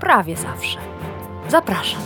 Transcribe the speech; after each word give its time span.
prawie 0.00 0.36
zawsze. 0.36 0.78
Zapraszam. 1.48 2.00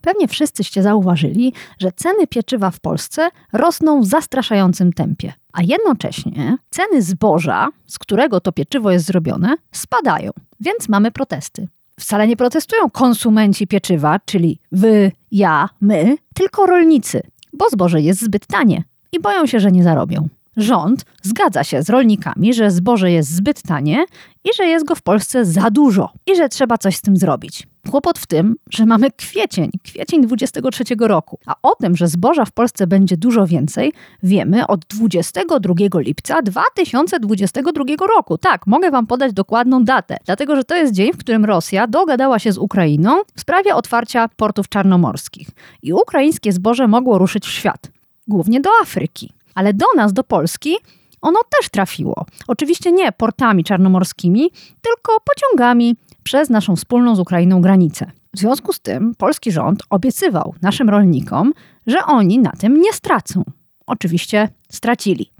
Pewnie 0.00 0.28
wszyscyście 0.28 0.82
zauważyli, 0.82 1.52
że 1.78 1.92
ceny 1.92 2.26
pieczywa 2.26 2.70
w 2.70 2.80
Polsce 2.80 3.28
rosną 3.52 4.00
w 4.00 4.06
zastraszającym 4.06 4.92
tempie, 4.92 5.32
a 5.52 5.62
jednocześnie 5.62 6.56
ceny 6.70 7.02
zboża, 7.02 7.68
z 7.86 7.98
którego 7.98 8.40
to 8.40 8.52
pieczywo 8.52 8.90
jest 8.90 9.06
zrobione, 9.06 9.56
spadają, 9.72 10.30
więc 10.60 10.88
mamy 10.88 11.10
protesty. 11.10 11.68
Wcale 12.00 12.26
nie 12.26 12.36
protestują 12.36 12.90
konsumenci 12.90 13.66
pieczywa, 13.66 14.18
czyli 14.24 14.58
wy, 14.72 15.12
ja, 15.32 15.68
my, 15.80 16.16
tylko 16.34 16.66
rolnicy, 16.66 17.22
bo 17.52 17.68
zboże 17.70 18.00
jest 18.00 18.20
zbyt 18.20 18.46
tanie 18.46 18.84
i 19.12 19.20
boją 19.20 19.46
się, 19.46 19.60
że 19.60 19.72
nie 19.72 19.82
zarobią. 19.82 20.28
Rząd 20.56 21.04
zgadza 21.22 21.64
się 21.64 21.82
z 21.82 21.90
rolnikami, 21.90 22.54
że 22.54 22.70
zboże 22.70 23.10
jest 23.10 23.34
zbyt 23.34 23.62
tanie 23.62 24.04
i 24.44 24.48
że 24.56 24.66
jest 24.66 24.86
go 24.86 24.94
w 24.94 25.02
Polsce 25.02 25.44
za 25.44 25.70
dużo 25.70 26.12
i 26.26 26.36
że 26.36 26.48
trzeba 26.48 26.78
coś 26.78 26.96
z 26.96 27.02
tym 27.02 27.16
zrobić. 27.16 27.66
Kłopot 27.90 28.18
w 28.18 28.26
tym, 28.26 28.56
że 28.70 28.86
mamy 28.86 29.10
kwiecień, 29.10 29.70
kwiecień 29.82 30.22
23 30.22 30.84
roku, 31.00 31.38
a 31.46 31.54
o 31.62 31.74
tym, 31.74 31.96
że 31.96 32.08
zboża 32.08 32.44
w 32.44 32.52
Polsce 32.52 32.86
będzie 32.86 33.16
dużo 33.16 33.46
więcej, 33.46 33.92
wiemy 34.22 34.66
od 34.66 34.84
22 34.84 35.74
lipca 35.94 36.42
2022 36.42 37.84
roku. 38.16 38.38
Tak, 38.38 38.66
mogę 38.66 38.90
Wam 38.90 39.06
podać 39.06 39.32
dokładną 39.32 39.84
datę, 39.84 40.16
dlatego 40.24 40.56
że 40.56 40.64
to 40.64 40.76
jest 40.76 40.92
dzień, 40.92 41.12
w 41.12 41.18
którym 41.18 41.44
Rosja 41.44 41.86
dogadała 41.86 42.38
się 42.38 42.52
z 42.52 42.58
Ukrainą 42.58 43.22
w 43.34 43.40
sprawie 43.40 43.74
otwarcia 43.74 44.28
portów 44.36 44.68
czarnomorskich 44.68 45.48
i 45.82 45.92
ukraińskie 45.92 46.52
zboże 46.52 46.88
mogło 46.88 47.18
ruszyć 47.18 47.46
w 47.46 47.50
świat, 47.50 47.90
głównie 48.28 48.60
do 48.60 48.70
Afryki. 48.82 49.39
Ale 49.54 49.74
do 49.74 49.86
nas, 49.96 50.12
do 50.12 50.24
Polski, 50.24 50.76
ono 51.20 51.40
też 51.58 51.68
trafiło. 51.68 52.26
Oczywiście 52.48 52.92
nie 52.92 53.12
portami 53.12 53.64
czarnomorskimi, 53.64 54.50
tylko 54.82 55.20
pociągami 55.24 55.96
przez 56.22 56.50
naszą 56.50 56.76
wspólną 56.76 57.16
z 57.16 57.20
Ukrainą 57.20 57.60
granicę. 57.60 58.10
W 58.34 58.38
związku 58.38 58.72
z 58.72 58.80
tym 58.80 59.14
polski 59.14 59.52
rząd 59.52 59.82
obiecywał 59.90 60.54
naszym 60.62 60.90
rolnikom, 60.90 61.52
że 61.86 62.04
oni 62.04 62.38
na 62.38 62.52
tym 62.52 62.80
nie 62.80 62.92
stracą. 62.92 63.44
Oczywiście 63.86 64.48
stracili. 64.70 65.30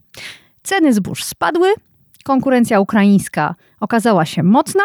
Ceny 0.62 0.92
zbóż 0.92 1.24
spadły, 1.24 1.68
konkurencja 2.24 2.80
ukraińska 2.80 3.54
okazała 3.80 4.26
się 4.26 4.42
mocna, 4.42 4.82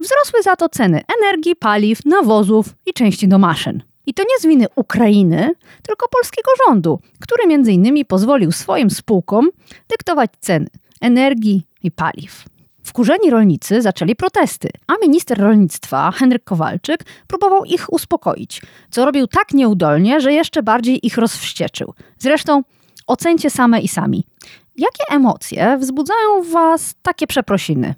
wzrosły 0.00 0.42
za 0.42 0.56
to 0.56 0.68
ceny 0.68 1.00
energii, 1.20 1.56
paliw, 1.56 2.04
nawozów 2.04 2.66
i 2.86 2.92
części 2.92 3.28
do 3.28 3.38
maszyn. 3.38 3.82
I 4.06 4.14
to 4.14 4.22
nie 4.22 4.38
z 4.38 4.46
winy 4.46 4.66
Ukrainy, 4.76 5.54
tylko 5.82 6.08
polskiego 6.08 6.50
rządu, 6.66 6.98
który 7.20 7.46
między 7.46 7.72
innymi 7.72 8.04
pozwolił 8.04 8.52
swoim 8.52 8.90
spółkom 8.90 9.48
dyktować 9.88 10.30
ceny 10.40 10.66
energii 11.00 11.66
i 11.82 11.90
paliw. 11.90 12.44
Wkurzeni 12.82 13.30
rolnicy 13.30 13.82
zaczęli 13.82 14.16
protesty, 14.16 14.68
a 14.86 14.92
minister 15.02 15.38
rolnictwa 15.38 16.10
Henryk 16.10 16.44
Kowalczyk 16.44 17.04
próbował 17.26 17.64
ich 17.64 17.92
uspokoić, 17.92 18.62
co 18.90 19.04
robił 19.04 19.26
tak 19.26 19.52
nieudolnie, 19.52 20.20
że 20.20 20.32
jeszcze 20.32 20.62
bardziej 20.62 21.06
ich 21.06 21.18
rozwścieczył. 21.18 21.94
Zresztą 22.18 22.62
ocencie 23.06 23.50
same 23.50 23.80
i 23.80 23.88
sami. 23.88 24.24
Jakie 24.76 25.04
emocje 25.10 25.78
wzbudzają 25.78 26.42
w 26.42 26.50
Was 26.50 26.94
takie 27.02 27.26
przeprosiny? 27.26 27.94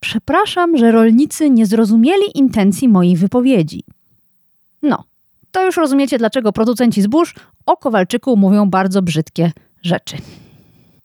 Przepraszam, 0.00 0.76
że 0.76 0.92
rolnicy 0.92 1.50
nie 1.50 1.66
zrozumieli 1.66 2.38
intencji 2.38 2.88
mojej 2.88 3.16
wypowiedzi. 3.16 3.84
No, 4.82 5.04
to 5.50 5.66
już 5.66 5.76
rozumiecie, 5.76 6.18
dlaczego 6.18 6.52
producenci 6.52 7.02
zbóż 7.02 7.34
o 7.66 7.76
Kowalczyku 7.76 8.36
mówią 8.36 8.70
bardzo 8.70 9.02
brzydkie 9.02 9.52
rzeczy. 9.82 10.16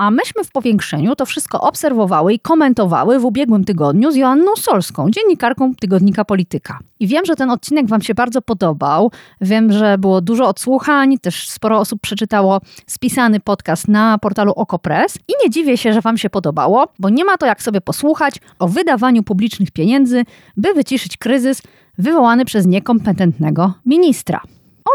A 0.02 0.12
myśmy 0.12 0.44
w 0.44 0.52
powiększeniu 0.52 1.16
to 1.16 1.26
wszystko 1.26 1.62
obserwowały 1.62 2.34
i 2.34 2.40
komentowały 2.40 3.20
w 3.20 3.26
ubiegłym 3.26 3.64
tygodniu 3.64 4.12
z 4.12 4.16
Joanną 4.16 4.56
Solską, 4.56 5.10
dziennikarką 5.10 5.76
tygodnika 5.76 6.26
Polityka. 6.26 6.80
I 7.00 7.08
wiem, 7.08 7.26
że 7.26 7.36
ten 7.36 7.50
odcinek 7.50 7.88
Wam 7.88 8.02
się 8.02 8.14
bardzo 8.14 8.42
podobał. 8.42 9.12
Wiem, 9.42 9.72
że 9.72 9.98
było 9.98 10.22
dużo 10.22 10.48
odsłuchań, 10.48 11.18
też 11.18 11.50
sporo 11.50 11.80
osób 11.80 12.02
przeczytało 12.02 12.62
spisany 12.88 13.40
podcast 13.40 13.88
na 13.88 14.18
portalu 14.18 14.52
Okopres. 14.52 15.18
I 15.28 15.34
nie 15.44 15.50
dziwię 15.50 15.78
się, 15.78 15.94
że 15.94 16.02
Wam 16.02 16.18
się 16.18 16.30
podobało, 16.30 16.88
bo 17.00 17.10
nie 17.10 17.26
ma 17.26 17.38
to 17.38 17.46
jak 17.46 17.64
sobie 17.64 17.82
posłuchać 17.82 18.36
o 18.60 18.68
wydawaniu 18.68 19.24
publicznych 19.24 19.72
pieniędzy, 19.72 20.24
by 20.58 20.74
wyciszyć 20.74 21.18
kryzys 21.18 21.62
wywołany 21.98 22.46
przez 22.46 22.66
niekompetentnego 22.66 23.74
ministra. 23.86 24.42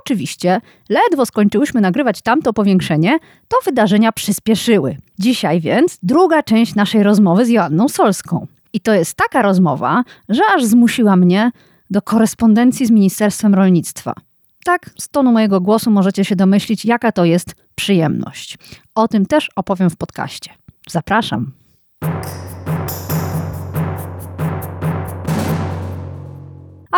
Oczywiście, 0.03 0.61
ledwo 0.89 1.27
skończyłyśmy 1.27 1.81
nagrywać 1.81 2.23
tamto 2.23 2.53
powiększenie, 2.53 3.19
to 3.49 3.57
wydarzenia 3.65 4.13
przyspieszyły. 4.13 4.97
Dzisiaj 5.19 5.61
więc 5.61 5.99
druga 6.03 6.43
część 6.43 6.75
naszej 6.75 7.03
rozmowy 7.03 7.45
z 7.45 7.49
Joanną 7.49 7.89
Solską. 7.89 8.47
I 8.73 8.81
to 8.81 8.95
jest 8.95 9.15
taka 9.15 9.43
rozmowa, 9.43 10.05
że 10.29 10.43
aż 10.57 10.65
zmusiła 10.65 11.17
mnie 11.17 11.51
do 11.91 12.03
korespondencji 12.03 12.87
z 12.87 12.91
Ministerstwem 12.91 13.55
Rolnictwa. 13.55 14.15
Tak, 14.65 14.91
z 14.99 15.09
tonu 15.09 15.33
mojego 15.33 15.61
głosu 15.61 15.91
możecie 15.91 16.25
się 16.25 16.37
domyślić, 16.37 16.85
jaka 16.85 17.13
to 17.13 17.25
jest 17.25 17.55
przyjemność. 17.75 18.59
O 18.95 19.09
tym 19.09 19.27
też 19.27 19.51
opowiem 19.57 19.91
w 19.91 19.97
podcaście. 19.97 20.51
Zapraszam. 20.89 21.53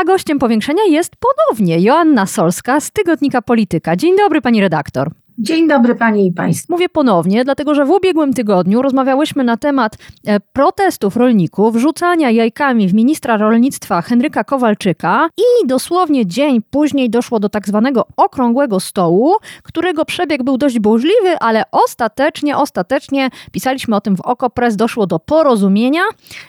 A 0.00 0.04
gościem 0.04 0.38
powiększenia 0.38 0.82
jest 0.88 1.12
ponownie 1.16 1.80
Joanna 1.80 2.26
Solska 2.26 2.80
z 2.80 2.90
tygodnika 2.90 3.42
Polityka. 3.42 3.96
Dzień 3.96 4.16
dobry, 4.16 4.40
pani 4.40 4.60
redaktor. 4.60 5.10
Dzień 5.40 5.68
dobry 5.68 5.94
Panie 5.94 6.26
i 6.26 6.32
Państwu. 6.32 6.72
Mówię 6.72 6.88
ponownie, 6.88 7.44
dlatego 7.44 7.74
że 7.74 7.84
w 7.84 7.90
ubiegłym 7.90 8.32
tygodniu 8.32 8.82
rozmawiałyśmy 8.82 9.44
na 9.44 9.56
temat 9.56 9.96
e, 10.26 10.40
protestów 10.40 11.16
rolników, 11.16 11.76
rzucania 11.76 12.30
jajkami 12.30 12.88
w 12.88 12.94
ministra 12.94 13.36
rolnictwa 13.36 14.02
Henryka 14.02 14.44
Kowalczyka 14.44 15.28
i 15.38 15.66
dosłownie 15.66 16.26
dzień 16.26 16.62
później 16.70 17.10
doszło 17.10 17.40
do 17.40 17.48
tak 17.48 17.66
zwanego 17.66 18.06
okrągłego 18.16 18.80
stołu, 18.80 19.34
którego 19.62 20.04
przebieg 20.04 20.42
był 20.42 20.58
dość 20.58 20.78
burzliwy, 20.78 21.38
ale 21.40 21.62
ostatecznie, 21.72 22.56
ostatecznie, 22.56 23.30
pisaliśmy 23.52 23.96
o 23.96 24.00
tym 24.00 24.16
w 24.16 24.20
Okopres, 24.20 24.76
doszło 24.76 25.06
do 25.06 25.18
porozumienia. 25.18 26.02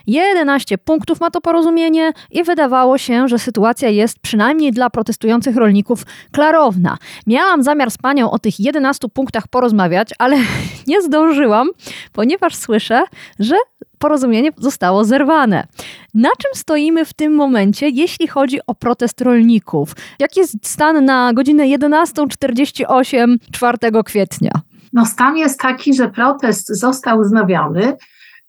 11 0.06 0.78
punktów 0.78 1.20
ma 1.20 1.30
to 1.30 1.40
porozumienie 1.40 2.12
i 2.30 2.44
wydawało 2.44 2.98
się, 2.98 3.28
że 3.28 3.38
sytuacja 3.38 3.88
jest 3.88 4.18
przynajmniej 4.18 4.72
dla 4.72 4.90
protestujących 4.90 5.56
rolników 5.56 6.02
klarowna. 6.32 6.96
Miałam 7.26 7.62
zamiar 7.62 7.90
z 7.90 7.98
Panią 7.98 8.30
o 8.30 8.38
tych 8.38 8.60
11 8.60 8.79
11 8.80 9.08
punktach 9.08 9.48
porozmawiać, 9.48 10.08
ale 10.18 10.36
nie 10.86 11.02
zdążyłam, 11.02 11.68
ponieważ 12.12 12.56
słyszę, 12.56 13.02
że 13.38 13.54
porozumienie 13.98 14.50
zostało 14.56 15.04
zerwane. 15.04 15.66
Na 16.14 16.28
czym 16.28 16.50
stoimy 16.54 17.04
w 17.04 17.12
tym 17.12 17.34
momencie, 17.34 17.88
jeśli 17.88 18.28
chodzi 18.28 18.58
o 18.66 18.74
protest 18.74 19.20
rolników? 19.20 19.92
Jaki 20.18 20.40
jest 20.40 20.56
stan 20.62 21.04
na 21.04 21.32
godzinę 21.32 21.64
11.48 21.64 23.36
4 23.52 23.78
kwietnia? 24.04 24.50
No 24.92 25.06
stan 25.06 25.36
jest 25.36 25.60
taki, 25.60 25.94
że 25.94 26.08
protest 26.08 26.68
został 26.68 27.20
wznowiony, 27.22 27.96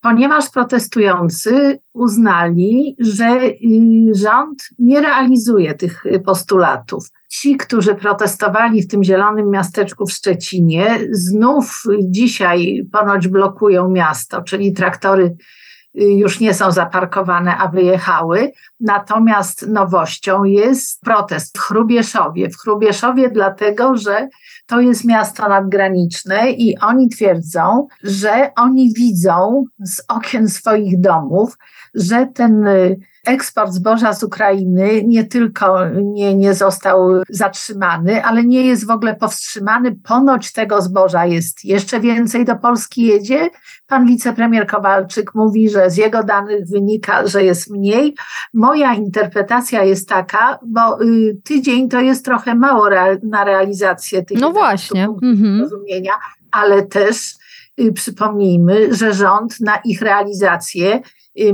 ponieważ 0.02 0.50
protestujący 0.50 1.80
uznali, 1.94 2.96
że 3.00 3.42
y, 3.44 3.58
rząd 4.14 4.70
nie 4.80 5.02
realizuje 5.02 5.74
tych 5.74 6.04
postulatów. 6.26 7.10
Ci, 7.30 7.58
którzy 7.58 7.96
protestowali 7.96 8.82
w 8.82 8.88
tym 8.88 9.04
zielonym 9.04 9.50
miasteczku 9.50 10.06
w 10.06 10.12
Szczecinie, 10.12 11.00
znów 11.12 11.84
dzisiaj 12.02 12.84
ponoć 12.92 13.28
blokują 13.28 13.90
miasto, 13.90 14.42
czyli 14.42 14.74
traktory 14.74 15.24
y, 15.24 15.36
już 15.94 16.40
nie 16.40 16.54
są 16.54 16.72
zaparkowane, 16.72 17.58
a 17.58 17.68
wyjechały. 17.68 18.52
Natomiast 18.80 19.68
nowością 19.68 20.44
jest 20.44 21.02
protest 21.02 21.58
w 21.58 21.62
Chrubieszowie. 21.62 22.50
W 22.50 22.58
Chrubieszowie 22.58 23.30
dlatego, 23.30 23.98
że 23.98 24.28
to 24.66 24.82
jest 24.82 25.06
miasto 25.06 25.50
nadgraniczne 25.50 26.52
i 26.52 26.78
oni 26.80 27.10
twierdzą, 27.10 27.88
że 28.04 28.52
oni 28.56 28.94
widzą 28.94 29.66
z 29.80 30.02
okien 30.08 30.50
swoich 30.50 31.00
domów, 31.00 31.58
że 31.94 32.28
ten 32.34 32.68
y, 32.68 33.00
eksport 33.26 33.72
zboża 33.72 34.14
z 34.14 34.24
Ukrainy 34.24 35.04
nie 35.06 35.24
tylko 35.24 35.90
nie, 36.04 36.36
nie 36.36 36.54
został 36.54 37.10
zatrzymany, 37.30 38.24
ale 38.24 38.44
nie 38.44 38.62
jest 38.62 38.88
w 38.88 38.90
ogóle 38.90 39.16
powstrzymany. 39.16 39.96
Ponoć 40.04 40.52
tego 40.52 40.82
zboża 40.82 41.26
jest 41.26 41.66
jeszcze 41.66 42.00
więcej 42.00 42.46
do 42.46 42.56
Polski 42.56 43.04
jedzie. 43.04 43.50
Pan 43.88 44.06
wicepremier 44.06 44.68
Kowalczyk 44.68 45.36
mówi, 45.36 45.70
że 45.70 45.90
z 45.90 45.98
jego 45.98 46.24
danych 46.24 46.68
wynika, 46.68 47.28
że 47.28 47.44
jest 47.44 47.72
mniej. 47.72 48.16
Moja 48.54 48.94
interpretacja 48.94 49.84
jest 49.84 50.10
taka, 50.10 50.60
bo 50.66 51.02
y, 51.02 51.38
tydzień 51.44 51.90
to 51.90 52.00
jest 52.00 52.26
trochę 52.26 52.56
mało 52.56 52.90
na 53.24 53.44
realizację 53.44 54.26
tych 54.26 54.40
no 54.40 54.52
właśnie. 54.52 55.04
Mhm. 55.04 55.70
ale 56.52 56.84
też 56.84 57.36
y, 57.80 57.94
przypomnijmy, 57.94 58.96
że 58.96 59.14
rząd 59.14 59.60
na 59.60 59.78
ich 59.86 60.02
realizację 60.02 61.02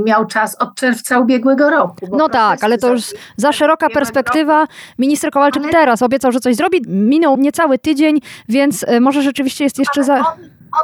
miał 0.05 0.25
czas 0.25 0.55
od 0.55 0.75
czerwca 0.75 1.19
ubiegłego 1.19 1.69
roku. 1.69 2.07
No 2.11 2.29
tak, 2.29 2.63
ale 2.63 2.77
to 2.77 2.93
już 2.93 3.03
za 3.37 3.51
szeroka 3.51 3.89
perspektywa. 3.89 4.67
Minister 4.99 5.31
Kowalczyk 5.31 5.63
ale... 5.63 5.71
teraz 5.71 6.01
obiecał, 6.01 6.31
że 6.31 6.39
coś 6.39 6.55
zrobi. 6.55 6.81
Minął 6.87 7.37
niecały 7.37 7.79
tydzień, 7.79 8.19
więc 8.49 8.83
y, 8.83 9.01
może 9.01 9.21
rzeczywiście 9.21 9.63
jest 9.63 9.79
jeszcze 9.79 10.03
za... 10.03 10.15
On, 10.15 10.23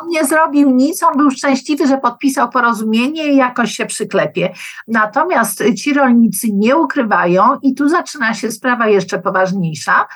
on 0.02 0.08
nie 0.08 0.26
zrobił 0.26 0.70
nic, 0.70 1.04
on 1.04 1.18
był 1.18 1.32
szczęśliwy, 1.32 1.88
że 1.88 1.98
podpisał 1.98 2.50
porozumienie 2.50 3.34
i 3.34 3.36
jakoś 3.36 3.72
się 3.72 3.86
przyklepie. 3.86 4.54
Natomiast 4.88 5.64
ci 5.78 5.94
rolnicy 5.94 6.48
nie 6.54 6.78
ukrywają 6.78 7.44
i 7.62 7.76
tu 7.76 7.90
zaczyna 7.90 8.34
się 8.34 8.52
sprawa 8.52 8.88
jeszcze 8.88 9.20
poważniejsza, 9.20 10.08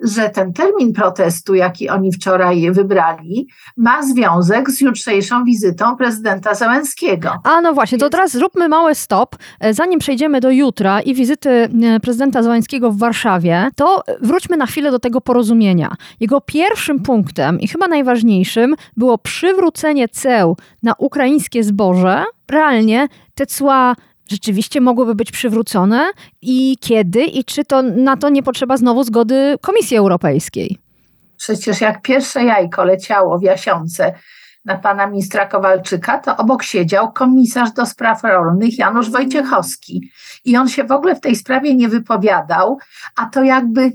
że 0.00 0.30
ten 0.30 0.52
termin 0.52 0.92
protestu, 0.92 1.54
jaki 1.54 1.88
oni 1.88 2.12
wczoraj 2.12 2.72
wybrali, 2.72 3.48
ma 3.76 4.02
związek 4.02 4.70
z 4.70 4.80
jutrzejszą 4.80 5.44
wizytą 5.44 5.96
prezydenta 5.96 6.54
Załęskiego. 6.54 7.32
A 7.44 7.60
no 7.60 7.72
właśnie, 7.72 7.98
to 7.98 8.10
teraz 8.10 8.32
zróbmy 8.32 8.68
mały 8.68 8.94
stop. 8.94 9.36
E, 9.60 9.74
zanim 9.74 9.98
przejdziemy 9.98 10.40
do 10.40 10.50
jutra 10.50 11.00
i 11.00 11.14
wizyty 11.14 11.50
e, 11.50 12.00
prezydenta 12.00 12.42
Załęskiego 12.42 12.90
w 12.90 12.98
Warszawie, 12.98 13.68
to 13.76 14.02
wróćmy 14.20 14.56
na 14.56 14.66
chwilę 14.66 14.90
do 14.90 14.98
tego 14.98 15.20
porozumienia. 15.20 15.94
Jego 16.20 16.40
pierwszym 16.40 17.02
punktem 17.02 17.60
i 17.60 17.68
chyba 17.68 17.88
najważniejszym 17.88 18.74
było 18.96 19.18
przywrócenie 19.18 20.08
ceł 20.08 20.56
na 20.82 20.94
ukraińskie 20.98 21.64
zboże. 21.64 22.24
Realnie 22.50 23.08
te 23.34 23.46
cła 23.46 23.96
rzeczywiście 24.28 24.80
mogłyby 24.80 25.14
być 25.14 25.32
przywrócone 25.32 26.10
i 26.42 26.76
kiedy 26.80 27.24
i 27.24 27.44
czy 27.44 27.64
to 27.64 27.82
na 27.82 28.16
to 28.16 28.28
nie 28.28 28.42
potrzeba 28.42 28.76
znowu 28.76 29.04
zgody 29.04 29.56
Komisji 29.60 29.96
Europejskiej? 29.96 30.78
Przecież 31.36 31.80
jak 31.80 32.02
pierwsze 32.02 32.44
jajko 32.44 32.84
leciało 32.84 33.38
w 33.38 33.42
Jasiące 33.42 34.14
na 34.64 34.78
pana 34.78 35.06
ministra 35.06 35.46
Kowalczyka, 35.46 36.18
to 36.18 36.36
obok 36.36 36.62
siedział 36.62 37.12
komisarz 37.12 37.72
do 37.72 37.86
spraw 37.86 38.22
rolnych 38.22 38.78
Janusz 38.78 39.10
Wojciechowski. 39.10 40.10
I 40.44 40.56
on 40.56 40.68
się 40.68 40.84
w 40.84 40.92
ogóle 40.92 41.16
w 41.16 41.20
tej 41.20 41.36
sprawie 41.36 41.74
nie 41.74 41.88
wypowiadał, 41.88 42.78
a 43.16 43.26
to 43.26 43.42
jakby 43.42 43.92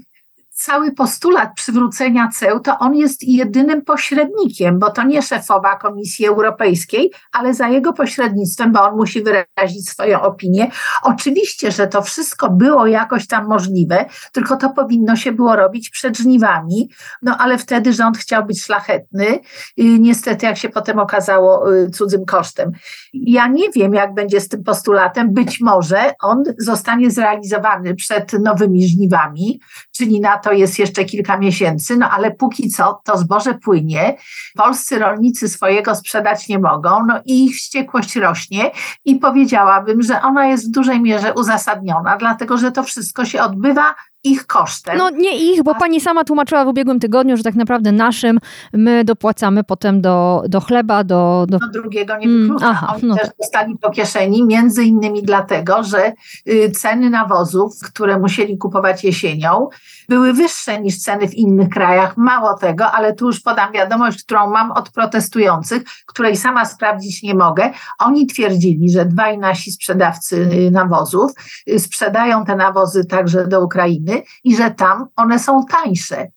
cały 0.60 0.92
postulat 0.92 1.50
przywrócenia 1.56 2.30
ceł, 2.36 2.60
to 2.60 2.80
on 2.80 2.96
jest 2.96 3.24
jedynym 3.24 3.82
pośrednikiem, 3.82 4.80
bo 4.80 4.92
to 4.92 5.04
nie 5.04 5.22
szefowa 5.22 5.76
Komisji 5.76 6.28
Europejskiej, 6.28 7.12
ale 7.32 7.54
za 7.54 7.68
jego 7.68 7.94
pośrednictwem, 7.94 8.72
bo 8.72 8.84
on 8.84 8.96
musi 8.96 9.24
wyrazić 9.24 9.90
swoją 9.90 10.22
opinię. 10.22 10.72
Oczywiście, 11.04 11.72
że 11.72 11.88
to 11.88 12.02
wszystko 12.02 12.50
było 12.50 12.88
jakoś 12.88 13.28
tam 13.28 13.48
możliwe, 13.48 14.06
tylko 14.32 14.58
to 14.58 14.70
powinno 14.70 15.16
się 15.16 15.32
było 15.32 15.56
robić 15.56 15.90
przed 15.90 16.18
żniwami, 16.18 16.90
no 17.22 17.38
ale 17.38 17.58
wtedy 17.58 17.94
rząd 17.94 18.18
chciał 18.18 18.46
być 18.46 18.64
szlachetny, 18.64 19.26
y, 19.26 19.40
niestety 19.78 20.46
jak 20.46 20.58
się 20.58 20.70
potem 20.70 21.00
okazało 21.00 21.74
y, 21.74 21.90
cudzym 21.90 22.26
kosztem. 22.26 22.72
Ja 23.14 23.48
nie 23.48 23.70
wiem, 23.70 23.94
jak 23.94 24.14
będzie 24.14 24.42
z 24.42 24.48
tym 24.48 24.64
postulatem, 24.64 25.34
być 25.34 25.62
może 25.62 26.14
on 26.22 26.44
zostanie 26.58 27.12
zrealizowany 27.12 27.96
przed 27.96 28.34
nowymi 28.34 28.88
żniwami, 28.88 29.60
czyli 29.92 30.22
na 30.22 30.38
to 30.38 30.49
to 30.50 30.54
jest 30.54 30.80
jeszcze 30.80 31.06
kilka 31.06 31.38
miesięcy, 31.38 31.98
no 31.98 32.10
ale 32.10 32.31
póki 32.31 32.69
co 32.69 33.01
to 33.06 33.18
zboże 33.18 33.54
płynie, 33.54 34.18
polscy 34.57 35.00
rolnicy 35.00 35.50
swojego 35.50 35.96
sprzedać 35.96 36.48
nie 36.48 36.60
mogą, 36.60 37.06
no 37.07 37.19
i 37.25 37.46
ich 37.46 37.56
wściekłość 37.56 38.16
rośnie 38.16 38.72
i 39.06 39.16
powiedziałabym, 39.16 40.01
że 40.01 40.22
ona 40.22 40.48
jest 40.48 40.68
w 40.68 40.72
dużej 40.72 41.01
mierze 41.01 41.34
uzasadniona, 41.34 42.18
dlatego 42.18 42.57
że 42.57 42.72
to 42.72 42.84
wszystko 42.84 43.25
się 43.25 43.42
odbywa 43.42 43.96
ich 44.24 44.48
kosztem. 44.48 44.98
No 44.98 45.10
nie 45.10 45.38
ich, 45.38 45.63
bo 45.63 45.75
pani 45.75 46.01
sama 46.01 46.24
tłumaczyła 46.24 46.66
w 46.66 46.68
ubiegłym 46.68 47.00
tygodniu, 47.00 47.38
że 47.38 47.44
tak 47.44 47.56
naprawdę 47.56 47.92
naszym 47.92 48.39
my 48.74 49.04
dopłacamy 49.04 49.63
potem 49.63 50.01
do, 50.01 50.44
do 50.48 50.62
chleba, 50.62 51.04
do... 51.04 51.45
do... 51.50 51.57
No 51.62 51.68
drugiego 51.68 52.18
nie 52.18 52.27
wyklucza. 52.27 52.66
Mm, 52.66 52.77
aha, 52.77 52.94
Oni 52.95 53.07
no. 53.07 53.16
też 53.16 53.30
dostali 53.39 53.77
po 53.77 53.89
kieszeni, 53.89 54.45
między 54.45 54.83
innymi 54.83 55.24
dlatego, 55.24 55.83
że 55.83 56.13
y, 56.48 56.71
ceny 56.71 57.10
nawozów, 57.10 57.74
które 57.86 58.19
musieli 58.19 58.57
kupować 58.57 59.04
jesienią, 59.04 59.68
były 60.10 60.33
wyższe 60.33 60.81
niż 60.81 60.98
ceny 60.98 61.27
w 61.27 61.33
innych 61.33 61.69
krajach. 61.69 62.18
Mało 62.18 62.54
tego, 62.54 62.92
ale 62.92 63.13
tu 63.13 63.25
już 63.25 63.39
podam 63.39 63.72
wiadomość, 63.72 64.24
którą 64.24 64.50
mam 64.50 64.72
od 64.72 64.89
protestujących, 64.89 65.83
której 66.06 66.38
sama 66.38 66.65
sprawdzić 66.65 67.24
nie 67.24 67.36
mogę. 67.36 67.72
Oni 68.00 68.27
twierdzili, 68.27 68.89
że 68.89 69.06
dwaj 69.06 69.38
nasi 69.38 69.72
sprzedawcy 69.72 70.50
y, 70.54 70.72
nawozów 70.72 71.31
y, 71.69 71.80
sprzedają 71.80 72.45
te 72.45 72.56
nawozy 72.56 73.06
także 73.06 73.48
do 73.48 73.63
Ukrainy, 73.63 74.09
i 74.44 74.56
że 74.56 74.72
tam 74.72 75.08
one 75.16 75.40
są 75.40 75.66
tańsze. 75.66 76.28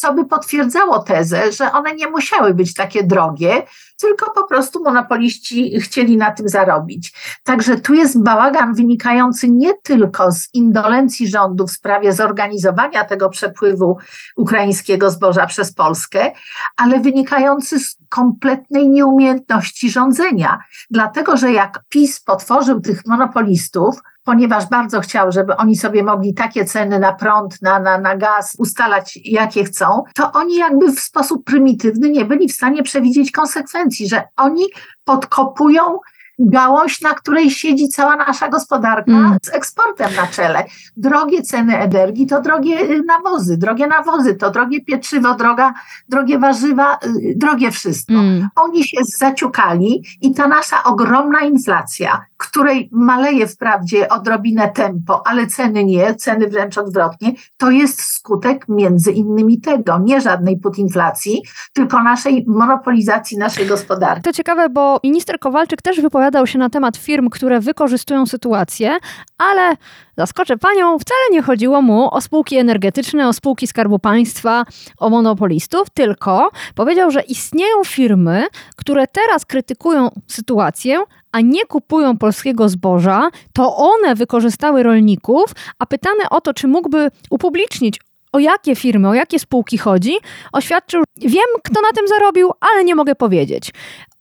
Co 0.00 0.14
by 0.14 0.24
potwierdzało 0.24 0.98
tezę, 0.98 1.52
że 1.52 1.72
one 1.72 1.94
nie 1.94 2.10
musiały 2.10 2.54
być 2.54 2.74
takie 2.74 3.02
drogie, 3.02 3.62
tylko 4.00 4.30
po 4.30 4.44
prostu 4.44 4.84
monopoliści 4.84 5.80
chcieli 5.80 6.16
na 6.16 6.30
tym 6.30 6.48
zarobić. 6.48 7.12
Także 7.44 7.80
tu 7.80 7.94
jest 7.94 8.22
bałagan 8.22 8.74
wynikający 8.74 9.50
nie 9.50 9.74
tylko 9.74 10.32
z 10.32 10.48
indolencji 10.54 11.28
rządu 11.28 11.66
w 11.66 11.70
sprawie 11.70 12.12
zorganizowania 12.12 13.04
tego 13.04 13.28
przepływu 13.28 13.98
ukraińskiego 14.36 15.10
zboża 15.10 15.46
przez 15.46 15.74
Polskę, 15.74 16.32
ale 16.76 17.00
wynikający 17.00 17.80
z 17.80 17.96
kompletnej 18.08 18.88
nieumiejętności 18.88 19.90
rządzenia. 19.90 20.58
Dlatego, 20.90 21.36
że 21.36 21.52
jak 21.52 21.80
PiS 21.88 22.20
potworzył 22.20 22.80
tych 22.80 23.06
monopolistów, 23.06 24.00
ponieważ 24.30 24.66
bardzo 24.66 25.00
chciał, 25.00 25.32
żeby 25.32 25.56
oni 25.56 25.76
sobie 25.76 26.02
mogli 26.02 26.34
takie 26.34 26.64
ceny 26.64 26.98
na 26.98 27.12
prąd, 27.12 27.62
na, 27.62 27.78
na, 27.78 27.98
na 27.98 28.16
gaz 28.16 28.56
ustalać, 28.58 29.18
jakie 29.24 29.64
chcą, 29.64 30.02
to 30.14 30.32
oni 30.32 30.56
jakby 30.56 30.92
w 30.92 31.00
sposób 31.00 31.44
prymitywny 31.44 32.10
nie 32.10 32.24
byli 32.24 32.48
w 32.48 32.52
stanie 32.52 32.82
przewidzieć 32.82 33.32
konsekwencji, 33.32 34.08
że 34.08 34.22
oni 34.36 34.64
podkopują 35.04 35.98
gałąź, 36.40 37.00
na 37.00 37.14
której 37.14 37.50
siedzi 37.50 37.88
cała 37.88 38.16
nasza 38.16 38.48
gospodarka 38.48 39.12
mm. 39.12 39.38
z 39.42 39.54
eksportem 39.54 40.14
na 40.16 40.26
czele. 40.26 40.64
Drogie 40.96 41.42
ceny 41.42 41.78
energii 41.78 42.26
to 42.26 42.40
drogie 42.40 42.80
y, 42.80 43.02
nawozy, 43.02 43.56
drogie 43.56 43.86
nawozy 43.86 44.34
to 44.34 44.50
drogie 44.50 44.84
pieczywo, 44.84 45.34
droga, 45.34 45.74
drogie 46.08 46.38
warzywa, 46.38 46.98
y, 47.06 47.34
drogie 47.36 47.70
wszystko. 47.70 48.12
Mm. 48.12 48.48
Oni 48.56 48.84
się 48.84 48.96
zaciukali 49.18 50.02
i 50.20 50.34
ta 50.34 50.48
nasza 50.48 50.84
ogromna 50.84 51.40
inflacja, 51.40 52.24
której 52.36 52.88
maleje 52.92 53.46
wprawdzie 53.46 54.08
odrobinę 54.08 54.68
tempo, 54.68 55.22
ale 55.26 55.46
ceny 55.46 55.84
nie, 55.84 56.14
ceny 56.14 56.48
wręcz 56.48 56.78
odwrotnie, 56.78 57.32
to 57.56 57.70
jest 57.70 58.02
skutek 58.02 58.68
między 58.68 59.12
innymi 59.12 59.60
tego, 59.60 59.98
nie 59.98 60.20
żadnej 60.20 60.58
podinflacji, 60.58 61.42
tylko 61.72 62.02
naszej 62.02 62.44
monopolizacji 62.48 63.38
naszej 63.38 63.66
gospodarki. 63.66 64.22
To 64.22 64.32
ciekawe, 64.32 64.68
bo 64.68 65.00
minister 65.04 65.38
Kowalczyk 65.38 65.82
też 65.82 66.00
wypowiadał 66.30 66.46
się 66.46 66.58
na 66.58 66.70
temat 66.70 66.96
firm, 66.96 67.30
które 67.30 67.60
wykorzystują 67.60 68.26
sytuację, 68.26 68.98
ale 69.38 69.76
zaskoczę 70.16 70.56
panią, 70.56 70.98
wcale 70.98 71.20
nie 71.32 71.42
chodziło 71.42 71.82
mu 71.82 72.14
o 72.14 72.20
spółki 72.20 72.56
energetyczne, 72.56 73.28
o 73.28 73.32
spółki 73.32 73.66
Skarbu 73.66 73.98
Państwa, 73.98 74.64
o 74.98 75.10
monopolistów, 75.10 75.90
tylko 75.94 76.50
powiedział, 76.74 77.10
że 77.10 77.20
istnieją 77.22 77.84
firmy, 77.84 78.46
które 78.76 79.06
teraz 79.06 79.44
krytykują 79.46 80.10
sytuację, 80.26 81.02
a 81.32 81.40
nie 81.40 81.64
kupują 81.64 82.18
polskiego 82.18 82.68
zboża, 82.68 83.30
to 83.52 83.76
one 83.76 84.14
wykorzystały 84.14 84.82
rolników, 84.82 85.44
a 85.78 85.86
pytane 85.86 86.30
o 86.30 86.40
to, 86.40 86.54
czy 86.54 86.68
mógłby 86.68 87.10
upublicznić, 87.30 88.00
o 88.32 88.38
jakie 88.38 88.76
firmy, 88.76 89.08
o 89.08 89.14
jakie 89.14 89.38
spółki 89.38 89.78
chodzi, 89.78 90.12
oświadczył, 90.52 91.02
wiem, 91.16 91.50
kto 91.64 91.80
na 91.80 91.92
tym 91.94 92.08
zarobił, 92.08 92.50
ale 92.60 92.84
nie 92.84 92.94
mogę 92.94 93.14
powiedzieć. 93.14 93.72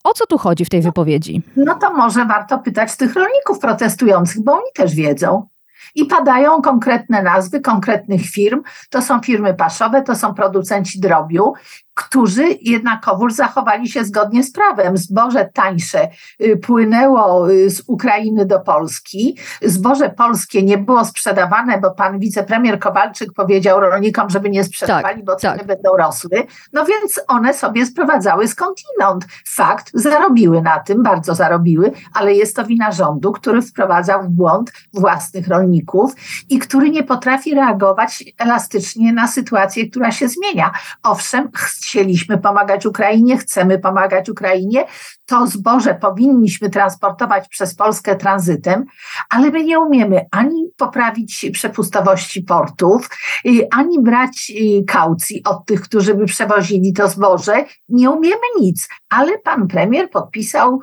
O 0.04 0.14
co 0.14 0.26
tu 0.26 0.38
chodzi 0.38 0.66
w 0.66 0.70
tej 0.70 0.82
wypowiedzi? 0.82 1.42
No 1.56 1.76
to 1.76 1.94
może 1.94 2.26
warto 2.26 2.60
pytać 2.60 2.98
tych 2.98 3.14
rolników 3.14 3.60
protestujących, 3.60 4.44
bo 4.44 4.54
oni 4.54 4.72
też 4.76 4.96
wiedzą. 4.96 5.48
I 5.96 6.06
padają 6.06 6.62
konkretne 6.62 7.24
nazwy 7.24 7.62
konkretnych 7.62 8.22
firm. 8.22 8.62
To 8.90 9.02
są 9.02 9.22
firmy 9.22 9.54
paszowe, 9.54 10.02
to 10.02 10.16
są 10.16 10.34
producenci 10.34 11.00
drobiu, 11.00 11.54
którzy 12.00 12.44
jednakowoż 12.62 13.34
zachowali 13.34 13.90
się 13.90 14.06
zgodnie 14.06 14.44
z 14.44 14.52
prawem. 14.52 14.98
Zboże 14.98 15.50
tańsze 15.54 16.08
y, 16.42 16.58
płynęło 16.58 17.52
y, 17.52 17.70
z 17.70 17.84
Ukrainy 17.88 18.46
do 18.46 18.60
Polski. 18.60 19.38
Zboże 19.62 20.10
polskie 20.10 20.64
nie 20.64 20.78
było 20.78 21.06
sprzedawane, 21.06 21.78
bo 21.82 21.92
pan 21.92 22.20
wicepremier 22.20 22.80
Kowalczyk 22.80 23.34
powiedział 23.34 23.80
rolnikom, 23.80 24.30
żeby 24.30 24.50
nie 24.50 24.64
sprzedawali, 24.64 25.16
Tak, 25.16 25.26
bo 25.26 25.36
ceny 25.36 25.58
tak. 25.58 25.68
będą 25.68 25.98
rosły. 25.98 26.46
No 26.74 26.86
więc 26.86 27.22
one 27.28 27.54
sobie 27.54 27.86
sprowadzały 27.86 28.48
skądinąd. 28.48 29.26
Fakt, 29.48 29.92
zarobiły 29.94 30.62
na 30.62 30.80
tym, 30.80 31.04
bardzo 31.04 31.36
zarobiły, 31.36 31.92
ale 32.14 32.34
jest 32.34 32.56
to 32.56 32.66
wina 32.66 32.92
rządu, 32.92 33.32
który 33.32 33.62
wprowadzał 33.62 34.24
w 34.24 34.30
błąd 34.30 34.72
własnych 34.94 35.48
rolników 35.48 36.14
i 36.50 36.60
który 36.60 36.90
nie 36.90 37.04
potrafi 37.04 37.56
reagować 37.56 38.24
elastycznie 38.38 39.14
na 39.14 39.28
sytuację, 39.28 39.90
która 39.90 40.12
się 40.12 40.28
zmienia. 40.28 40.72
Owszem, 41.04 41.50
chcieliśmy 41.90 42.38
pomagać 42.38 42.86
Ukrainie, 42.86 43.38
chcemy 43.38 43.80
pomagać 43.80 44.30
Ukrainie, 44.30 44.86
to 45.26 45.48
zboże 45.48 45.96
powinniśmy 45.96 46.70
transportować 46.70 47.48
przez 47.48 47.76
Polskę 47.76 48.16
tranzytem, 48.16 48.86
ale 49.30 49.52
my 49.52 49.64
nie 49.64 49.80
umiemy 49.80 50.26
ani 50.32 50.66
poprawić 50.78 51.46
przepustowości 51.54 52.42
portów, 52.44 53.10
y, 53.46 53.68
ani 53.72 54.02
brać 54.02 54.52
y, 54.52 54.84
kaucji 54.88 55.44
od 55.44 55.66
tych, 55.66 55.82
którzy 55.82 56.16
by 56.16 56.26
przewozili 56.26 56.94
to 56.94 57.08
zboże. 57.08 57.66
Nie 57.90 58.10
umiemy 58.10 58.42
nic, 58.62 58.88
ale 59.10 59.38
pan 59.38 59.68
premier 59.68 60.10
podpisał 60.10 60.80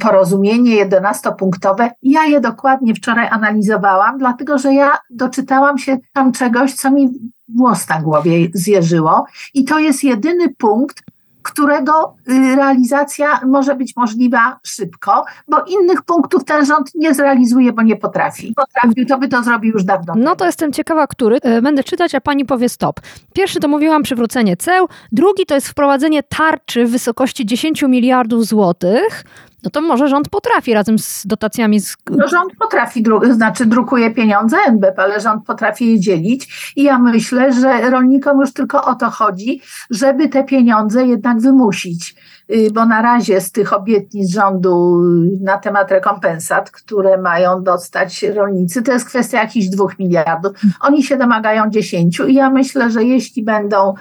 porozumienie 0.00 0.86
11-punktowe. 0.86 1.90
Ja 2.02 2.24
je 2.24 2.40
dokładnie 2.40 2.94
wczoraj 2.94 3.28
analizowałam, 3.28 4.18
dlatego 4.18 4.58
że 4.58 4.74
ja 4.74 4.92
doczytałam 5.10 5.78
się 5.78 5.98
tam 6.12 6.32
czegoś, 6.32 6.72
co 6.74 6.90
mi 6.90 7.08
włos 7.48 7.88
na 7.88 8.02
głowie 8.02 8.48
zjeżyło. 8.54 9.26
I 9.54 9.64
to 9.64 9.78
jest 9.78 10.04
jedyny 10.04 10.54
punkt, 10.58 11.02
którego 11.44 12.14
y, 12.28 12.56
realizacja 12.56 13.40
może 13.46 13.74
być 13.74 13.96
możliwa 13.96 14.58
szybko, 14.62 15.24
bo 15.48 15.56
innych 15.62 16.02
punktów 16.02 16.44
ten 16.44 16.66
rząd 16.66 16.94
nie 16.94 17.14
zrealizuje, 17.14 17.72
bo 17.72 17.82
nie 17.82 17.96
potrafi. 17.96 18.54
Potrafił, 18.56 19.06
to 19.06 19.18
by 19.18 19.28
to 19.28 19.42
zrobił 19.42 19.72
już 19.72 19.84
dawno. 19.84 20.14
No 20.16 20.36
to 20.36 20.46
jestem 20.46 20.72
ciekawa, 20.72 21.06
który. 21.06 21.38
E, 21.42 21.62
Będę 21.62 21.84
czytać, 21.84 22.14
a 22.14 22.20
pani 22.20 22.44
powie 22.44 22.68
stop. 22.68 23.00
Pierwszy 23.32 23.60
to 23.60 23.68
mówiłam 23.68 24.02
przywrócenie 24.02 24.56
ceł, 24.56 24.88
drugi 25.12 25.46
to 25.46 25.54
jest 25.54 25.68
wprowadzenie 25.68 26.22
tarczy 26.22 26.86
w 26.86 26.90
wysokości 26.90 27.46
10 27.46 27.82
miliardów 27.82 28.46
złotych. 28.46 29.24
No 29.64 29.70
to 29.70 29.80
może 29.80 30.08
rząd 30.08 30.28
potrafi 30.28 30.74
razem 30.74 30.98
z 30.98 31.26
dotacjami 31.26 31.80
z 31.80 31.96
No 32.10 32.28
rząd 32.28 32.56
potrafi, 32.58 33.02
dru- 33.02 33.32
znaczy 33.32 33.66
drukuje 33.66 34.10
pieniądze 34.10 34.56
NBP, 34.66 35.02
ale 35.02 35.20
rząd 35.20 35.44
potrafi 35.44 35.92
je 35.92 36.00
dzielić 36.00 36.72
i 36.76 36.82
ja 36.82 36.98
myślę, 36.98 37.52
że 37.52 37.90
rolnikom 37.90 38.40
już 38.40 38.52
tylko 38.52 38.84
o 38.84 38.94
to 38.94 39.10
chodzi, 39.10 39.60
żeby 39.90 40.28
te 40.28 40.44
pieniądze 40.44 41.06
jednak 41.06 41.40
wymusić, 41.40 42.14
Y, 42.50 42.70
bo 42.72 42.86
na 42.86 43.02
razie 43.02 43.40
z 43.40 43.52
tych 43.52 43.72
obietnic 43.72 44.30
rządu 44.30 45.02
na 45.40 45.58
temat 45.58 45.90
rekompensat, 45.90 46.70
które 46.70 47.18
mają 47.18 47.62
dostać 47.62 48.22
rolnicy, 48.22 48.82
to 48.82 48.92
jest 48.92 49.06
kwestia 49.06 49.38
jakichś 49.38 49.66
dwóch 49.66 49.98
miliardów. 49.98 50.52
Oni 50.80 51.02
się 51.02 51.16
domagają 51.16 51.70
dziesięciu 51.70 52.26
i 52.26 52.34
ja 52.34 52.50
myślę, 52.50 52.90
że 52.90 53.04
jeśli 53.04 53.42
będą 53.42 53.94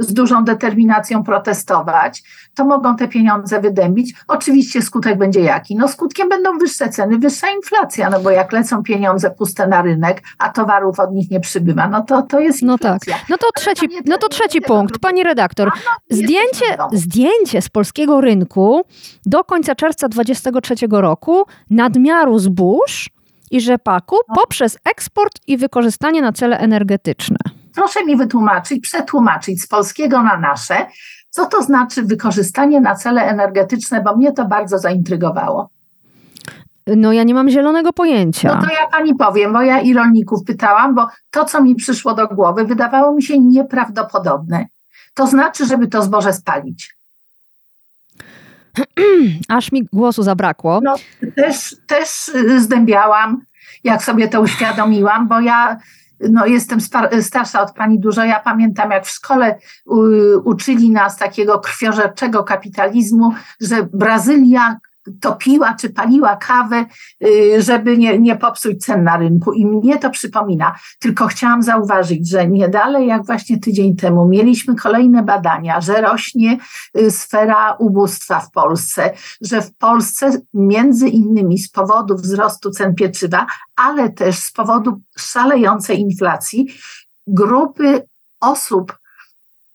z 0.00 0.12
dużą 0.14 0.44
determinacją 0.44 1.22
protestować, 1.24 2.22
to 2.54 2.64
mogą 2.64 2.96
te 2.96 3.08
pieniądze 3.08 3.60
wydębić. 3.60 4.14
Oczywiście 4.28 4.82
skutek 4.82 5.18
będzie 5.18 5.40
jaki? 5.40 5.76
No 5.76 5.88
skutkiem 5.88 6.28
będą 6.28 6.58
wyższe 6.58 6.88
ceny, 6.88 7.18
wyższa 7.18 7.46
inflacja, 7.50 8.10
no 8.10 8.20
bo 8.20 8.30
jak 8.30 8.52
lecą 8.52 8.82
pieniądze 8.82 9.30
puste 9.30 9.66
na 9.66 9.82
rynek, 9.82 10.22
a 10.38 10.48
towarów 10.48 11.00
od 11.00 11.12
nich 11.12 11.30
nie 11.30 11.40
przybywa, 11.40 11.88
no 11.88 12.02
to, 12.02 12.22
to 12.22 12.40
jest 12.40 12.62
No 12.62 12.78
tak. 12.78 12.92
inflacja. 12.92 13.16
No 13.28 13.38
to 13.38 13.46
trzeci, 13.56 13.88
no 14.06 14.18
to 14.18 14.28
trzeci 14.28 14.60
punkt. 14.60 14.98
Pani 14.98 15.22
redaktor, 15.22 15.68
no, 15.68 16.16
zdjęcie, 16.16 16.64
zdjęcie 16.92 17.62
z 17.62 17.68
polskiego 17.68 18.20
rynku 18.20 18.82
do 19.26 19.44
końca 19.44 19.74
czerwca 19.74 20.08
2023 20.08 20.74
roku 20.90 21.44
nadmiaru 21.70 22.38
zbóż 22.38 23.10
i 23.50 23.60
rzepaku 23.60 24.16
No. 24.28 24.34
poprzez 24.34 24.78
eksport 24.84 25.32
i 25.46 25.56
wykorzystanie 25.56 26.22
na 26.22 26.32
cele 26.32 26.58
energetyczne. 26.58 27.36
Proszę 27.74 28.04
mi 28.04 28.16
wytłumaczyć, 28.16 28.80
przetłumaczyć 28.80 29.62
z 29.62 29.66
polskiego 29.66 30.22
na 30.22 30.36
nasze, 30.36 30.86
co 31.30 31.46
to 31.46 31.62
znaczy 31.62 32.02
wykorzystanie 32.02 32.80
na 32.80 32.94
cele 32.94 33.22
energetyczne, 33.22 34.02
bo 34.02 34.16
mnie 34.16 34.32
to 34.32 34.44
bardzo 34.44 34.78
zaintrygowało. 34.78 35.70
No 36.86 37.12
ja 37.12 37.22
nie 37.22 37.34
mam 37.34 37.50
zielonego 37.50 37.92
pojęcia. 37.92 38.54
No 38.54 38.62
to 38.62 38.74
ja 38.74 38.88
pani 38.88 39.14
powiem, 39.14 39.52
bo 39.52 39.62
ja 39.62 39.80
i 39.80 39.94
rolników 39.94 40.44
pytałam, 40.44 40.94
bo 40.94 41.08
to, 41.30 41.44
co 41.44 41.62
mi 41.62 41.74
przyszło 41.74 42.14
do 42.14 42.28
głowy, 42.28 42.64
wydawało 42.64 43.14
mi 43.14 43.22
się 43.22 43.38
nieprawdopodobne. 43.38 44.66
To 45.14 45.26
znaczy, 45.26 45.66
żeby 45.66 45.88
to 45.88 46.02
zboże 46.02 46.32
spalić. 46.32 46.96
Aż 49.48 49.72
mi 49.72 49.84
głosu 49.92 50.22
zabrakło. 50.22 50.80
No, 50.82 50.94
też, 51.36 51.76
też 51.86 52.28
y, 52.28 52.60
zdębiałam, 52.60 53.42
jak 53.84 54.02
sobie 54.02 54.28
to 54.28 54.40
uświadomiłam, 54.40 55.28
bo 55.28 55.40
ja 55.40 55.78
no, 56.30 56.46
jestem 56.46 56.78
starsza 57.22 57.62
od 57.62 57.72
pani 57.72 58.00
dużo. 58.00 58.24
Ja 58.24 58.40
pamiętam, 58.40 58.90
jak 58.90 59.06
w 59.06 59.10
szkole 59.10 59.58
u, 59.86 59.98
uczyli 60.44 60.90
nas 60.90 61.16
takiego 61.16 61.58
krwiożerczego 61.58 62.44
kapitalizmu, 62.44 63.34
że 63.60 63.88
Brazylia 63.92 64.76
topiła 65.20 65.74
czy 65.74 65.90
paliła 65.90 66.36
kawę, 66.36 66.86
y, 67.24 67.62
żeby 67.62 67.98
nie, 67.98 68.18
nie 68.18 68.36
popsuć 68.36 68.84
cen 68.84 69.04
na 69.04 69.16
rynku. 69.16 69.52
I 69.52 69.66
mnie 69.66 69.98
to 69.98 70.10
przypomina. 70.10 70.74
Tylko 70.98 71.26
chciałam 71.26 71.62
zauważyć, 71.62 72.30
że 72.30 72.48
nie 72.48 72.68
dalej 72.68 73.06
jak 73.06 73.26
właśnie 73.26 73.60
tydzień 73.60 73.96
temu 73.96 74.28
mieliśmy 74.28 74.74
kolejne 74.74 75.22
badania, 75.22 75.80
że 75.80 76.00
rośnie 76.00 76.58
y, 76.98 77.10
sfera 77.10 77.72
ubóstwa 77.72 78.40
w 78.40 78.50
Polsce, 78.50 79.14
że 79.40 79.62
w 79.62 79.74
Polsce 79.76 80.32
między 80.54 81.08
innymi 81.08 81.58
z 81.58 81.70
powodu 81.70 82.16
wzrostu 82.16 82.70
cen 82.70 82.94
pieczywa, 82.94 83.46
ale 83.76 84.10
też 84.10 84.38
z 84.38 84.52
powodu 84.52 85.00
szalejącej 85.16 86.00
inflacji, 86.00 86.66
grupy 87.26 88.06
osób 88.40 88.98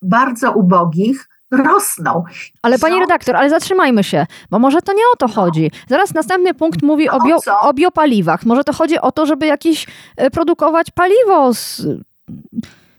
bardzo 0.02 0.52
ubogich 0.52 1.30
rosną. 1.52 2.24
Ale 2.62 2.80
pani 2.80 3.00
redaktor, 3.00 3.36
ale 3.36 3.50
zatrzymajmy 3.50 4.04
się, 4.04 4.26
bo 4.52 4.60
może 4.60 4.82
to 4.82 4.94
nie 4.94 5.04
o 5.14 5.18
to 5.18 5.28
chodzi. 5.28 5.72
Zaraz 5.88 6.14
następny 6.14 6.54
punkt 6.54 6.82
mówi 6.84 7.10
A 7.10 7.12
o, 7.12 7.20
bio, 7.24 7.38
o 7.62 7.74
biopaliwach. 7.74 8.46
Może 8.46 8.64
to 8.64 8.74
chodzi 8.74 9.00
o 9.00 9.12
to, 9.12 9.26
żeby 9.26 9.46
jakieś 9.46 9.88
e, 10.18 10.32
produkować 10.32 10.92
paliwo 10.92 11.54
z... 11.54 11.88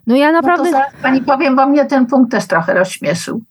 No 0.06 0.16
ja 0.16 0.26
No 0.26 0.32
naprawdę... 0.32 0.64
to 0.64 0.70
zaraz 0.70 0.92
pani 1.02 1.22
powiem, 1.22 1.56
bo 1.56 1.66
mnie 1.66 1.84
ten 1.84 2.06
punkt 2.06 2.30
też 2.30 2.46
trochę 2.46 2.74
rozśmieszył. 2.74 3.42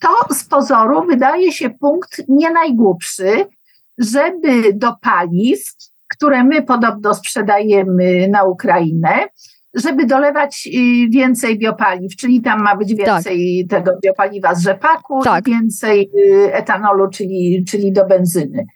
To 0.00 0.34
z 0.34 0.44
pozoru 0.44 1.06
wydaje 1.06 1.52
się 1.52 1.70
punkt 1.70 2.22
nie 2.28 2.50
najgłupszy, 2.50 3.46
żeby 3.98 4.72
do 4.74 4.96
paliw, 5.00 5.58
które 6.08 6.44
my 6.44 6.62
podobno 6.62 7.14
sprzedajemy 7.14 8.28
na 8.28 8.42
Ukrainę, 8.42 9.28
żeby 9.74 10.06
dolewać 10.06 10.68
y, 10.74 11.08
więcej 11.10 11.58
biopaliw, 11.58 12.16
czyli 12.16 12.42
tam 12.42 12.62
ma 12.62 12.76
być 12.76 12.94
więcej 12.94 13.66
tego 13.70 13.90
biopaliwa 14.02 14.54
z 14.54 14.62
rzepaku, 14.62 15.22
Tak. 15.22 15.48
i 15.48 15.50
więcej 15.50 16.10
y, 16.18 16.54
etanolu, 16.54 17.08
czyli, 17.10 17.64
czyli 17.68 17.92
do 17.92 18.06
benzyny. 18.06 18.66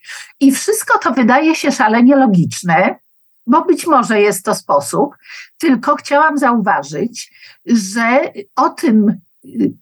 I 0.41 0.53
wszystko 0.53 0.99
to 0.99 1.13
wydaje 1.13 1.55
się 1.55 1.73
szalenie 1.73 2.17
logiczne, 2.17 2.99
bo 3.47 3.65
być 3.65 3.87
może 3.87 4.21
jest 4.21 4.45
to 4.45 4.55
sposób, 4.55 5.17
tylko 5.59 5.97
chciałam 5.97 6.39
zauważyć, 6.39 7.33
że 7.67 8.21
o 8.57 8.69
tym 8.69 9.21
y, 9.45 9.73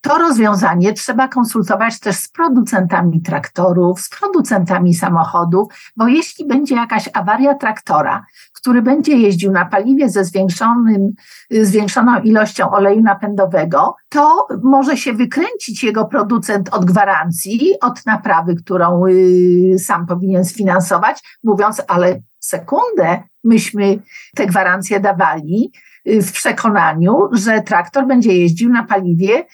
to 0.00 0.18
rozwiązanie 0.18 0.92
trzeba 0.92 1.28
konsultować 1.28 2.00
też 2.00 2.16
z 2.16 2.28
producentami 2.28 3.22
traktorów, 3.22 4.00
z 4.00 4.08
producentami 4.08 4.94
samochodów, 4.94 5.72
bo 5.96 6.08
jeśli 6.08 6.46
będzie 6.46 6.74
jakaś 6.74 7.08
awaria 7.12 7.54
traktora, 7.54 8.24
który 8.68 8.82
będzie 8.82 9.16
jeździł 9.16 9.52
na 9.52 9.64
paliwie 9.64 10.08
ze 10.08 10.24
zwiększonym, 10.24 11.12
y, 11.52 11.66
zwiększoną 11.66 12.20
ilością 12.22 12.70
oleju 12.70 13.02
napędowego, 13.02 13.96
to 14.08 14.46
może 14.62 14.96
się 14.96 15.12
wykręcić 15.12 15.84
jego 15.84 16.04
producent 16.04 16.74
od 16.74 16.84
gwarancji, 16.84 17.74
od 17.80 18.06
naprawy, 18.06 18.54
którą 18.54 19.06
y, 19.06 19.76
sam 19.78 20.06
powinien 20.06 20.44
sfinansować, 20.44 21.38
mówiąc, 21.44 21.82
ale 21.88 22.20
sekundę, 22.38 23.22
myśmy 23.44 23.98
te 24.36 24.46
gwarancje 24.46 25.00
dawali 25.00 25.72
y, 26.08 26.22
w 26.22 26.32
przekonaniu, 26.32 27.18
że 27.32 27.62
traktor 27.62 28.06
będzie 28.06 28.38
jeździł 28.38 28.70
na 28.70 28.84
paliwie 28.84 29.44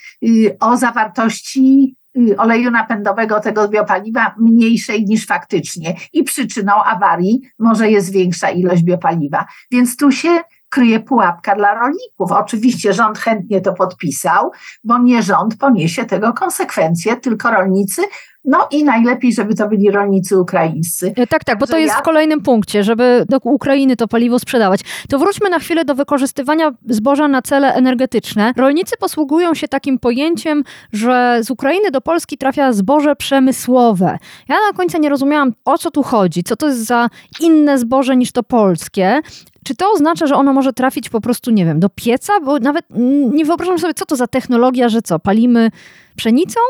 o 0.60 0.76
zawartości 0.76 1.96
oleju 2.38 2.70
napędowego 2.70 3.40
tego 3.40 3.68
biopaliwa 3.68 4.34
mniejszej 4.38 5.04
niż 5.04 5.26
faktycznie 5.26 5.94
i 6.12 6.24
przyczyną 6.24 6.72
awarii 6.72 7.40
może 7.58 7.90
jest 7.90 8.12
większa 8.12 8.50
ilość 8.50 8.82
biopaliwa. 8.82 9.44
Więc 9.70 9.96
tu 9.96 10.10
się 10.10 10.40
kryje 10.68 11.00
pułapka 11.00 11.56
dla 11.56 11.74
rolników. 11.74 12.32
Oczywiście 12.32 12.92
rząd 12.92 13.18
chętnie 13.18 13.60
to 13.60 13.72
podpisał, 13.72 14.50
bo 14.84 14.98
nie 14.98 15.22
rząd 15.22 15.56
poniesie 15.58 16.04
tego 16.04 16.32
konsekwencje, 16.32 17.16
tylko 17.16 17.50
rolnicy, 17.50 18.02
no 18.44 18.68
i 18.70 18.84
najlepiej, 18.84 19.32
żeby 19.32 19.54
to 19.54 19.68
byli 19.68 19.90
rolnicy 19.90 20.40
ukraińscy. 20.40 21.12
E, 21.16 21.26
Tak, 21.26 21.44
tak, 21.44 21.58
bo 21.58 21.66
to 21.66 21.78
jest 21.78 21.94
w 21.94 22.02
kolejnym 22.02 22.40
punkcie, 22.40 22.84
żeby 22.84 23.24
do 23.28 23.38
Ukrainy 23.42 23.96
to 23.96 24.08
paliwo 24.08 24.38
sprzedawać. 24.38 24.80
To 25.08 25.18
wróćmy 25.18 25.50
na 25.50 25.58
chwilę 25.58 25.84
do 25.84 25.94
wykorzystywania 25.94 26.72
zboża 26.88 27.28
na 27.28 27.42
cele 27.42 27.74
energetyczne. 27.74 28.52
Rolnicy 28.56 28.96
posługują 28.96 29.54
się 29.54 29.68
takim 29.68 29.98
pojęciem, 29.98 30.64
że 30.92 31.38
z 31.42 31.50
Ukrainy 31.50 31.90
do 31.90 32.00
Polski 32.00 32.38
trafia 32.38 32.72
zboże 32.72 33.16
przemysłowe. 33.16 34.18
Ja 34.48 34.56
na 34.70 34.76
końca 34.76 34.98
nie 34.98 35.08
rozumiałam, 35.08 35.52
o 35.64 35.78
co 35.78 35.90
tu 35.90 36.02
chodzi, 36.02 36.44
co 36.44 36.56
to 36.56 36.66
jest 36.66 36.86
za 36.86 37.08
inne 37.40 37.78
zboże 37.78 38.16
niż 38.16 38.32
to 38.32 38.42
polskie. 38.42 39.20
Czy 39.64 39.76
to 39.76 39.92
oznacza, 39.92 40.26
że 40.26 40.34
ono 40.34 40.52
może 40.52 40.72
trafić 40.72 41.08
po 41.08 41.20
prostu, 41.20 41.50
nie 41.50 41.64
wiem, 41.64 41.80
do 41.80 41.88
pieca? 41.88 42.32
Bo 42.40 42.58
nawet 42.58 42.84
nie 43.32 43.44
wyobrażam 43.44 43.78
sobie, 43.78 43.94
co 43.94 44.06
to 44.06 44.16
za 44.16 44.26
technologia, 44.26 44.88
że 44.88 45.02
co, 45.02 45.18
palimy 45.18 45.70
pszenicą? 46.16 46.60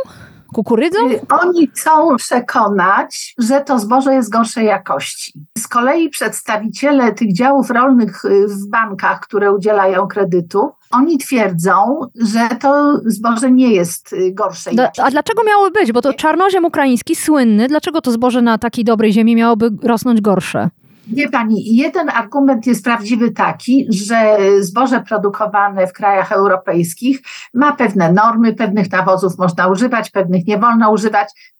Kukurydzą? 0.55 1.11
Y, 1.11 1.21
Oni 1.43 1.67
chcą 1.67 2.17
przekonać, 2.17 3.35
że 3.39 3.61
to 3.61 3.79
zboże 3.79 4.15
jest 4.15 4.31
gorszej 4.31 4.67
jakości. 4.67 5.33
Z 5.59 5.69
kolei 5.69 6.09
przedstawiciele 6.11 7.13
tych 7.13 7.35
działów 7.37 7.71
rolnych 7.71 8.25
y, 8.25 8.49
w 8.49 8.69
bankach, 8.71 9.21
które 9.21 9.53
udzielają 9.53 10.07
kredytu, 10.07 10.71
oni 10.91 11.19
twierdzą, 11.19 12.01
że 12.15 12.49
to 12.61 13.01
zboże 13.07 13.51
nie 13.51 13.73
jest 13.73 14.13
y, 14.13 14.35
jakości. 14.35 14.71
a 15.03 15.11
dlaczego 15.11 15.43
miały 15.45 15.71
być? 15.71 15.93
Bo 15.93 16.03
to 16.03 16.13
czarnoziem 16.15 16.65
ukraiński, 16.65 17.17
słynny, 17.17 17.69
dlaczego 17.69 18.01
to 18.01 18.11
zboże 18.13 18.43
na 18.43 18.59
takiej 18.59 18.85
dobrej 18.85 19.13
ziemi 19.13 19.37
miałoby 19.37 19.71
rosnąć 19.83 20.21
gorsze? 20.21 20.69
Wie 21.07 21.29
pani, 21.29 21.77
jeden 21.77 22.09
argument 22.11 22.67
jest 22.67 22.85
prawdziwy 22.85 23.31
taki, 23.31 23.87
że 23.91 24.37
zboże 24.61 25.01
produkowane 25.01 25.87
w 25.87 25.93
krajach 25.93 26.33
europejskich 26.33 27.21
ma 27.55 27.73
pewne 27.73 28.13
normy, 28.13 28.55
pewnych 28.55 28.91
nawozów 28.91 29.39
można 29.39 29.69
używać, 29.69 30.11
pewnych 30.11 30.47
nie 30.47 30.59
wolno 30.59 30.91
używać. 30.91 31.55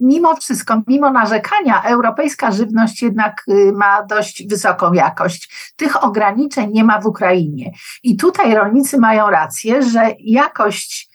Mimo 0.00 0.36
wszystko, 0.36 0.82
mimo 0.86 1.10
narzekania, 1.10 1.82
europejska 1.82 2.52
żywność 2.52 3.02
jednak 3.02 3.42
y, 3.48 3.72
ma 3.72 4.02
dość 4.02 4.48
wysoką 4.48 4.92
jakość. 4.92 5.72
Tych 5.76 6.04
ograniczeń 6.04 6.70
nie 6.72 6.84
ma 6.84 7.00
w 7.00 7.06
Ukrainie. 7.06 7.72
I 8.02 8.16
tutaj 8.16 8.54
rolnicy 8.54 8.98
mają 8.98 9.30
rację, 9.30 9.82
że 9.82 10.10
jakość 10.20 11.11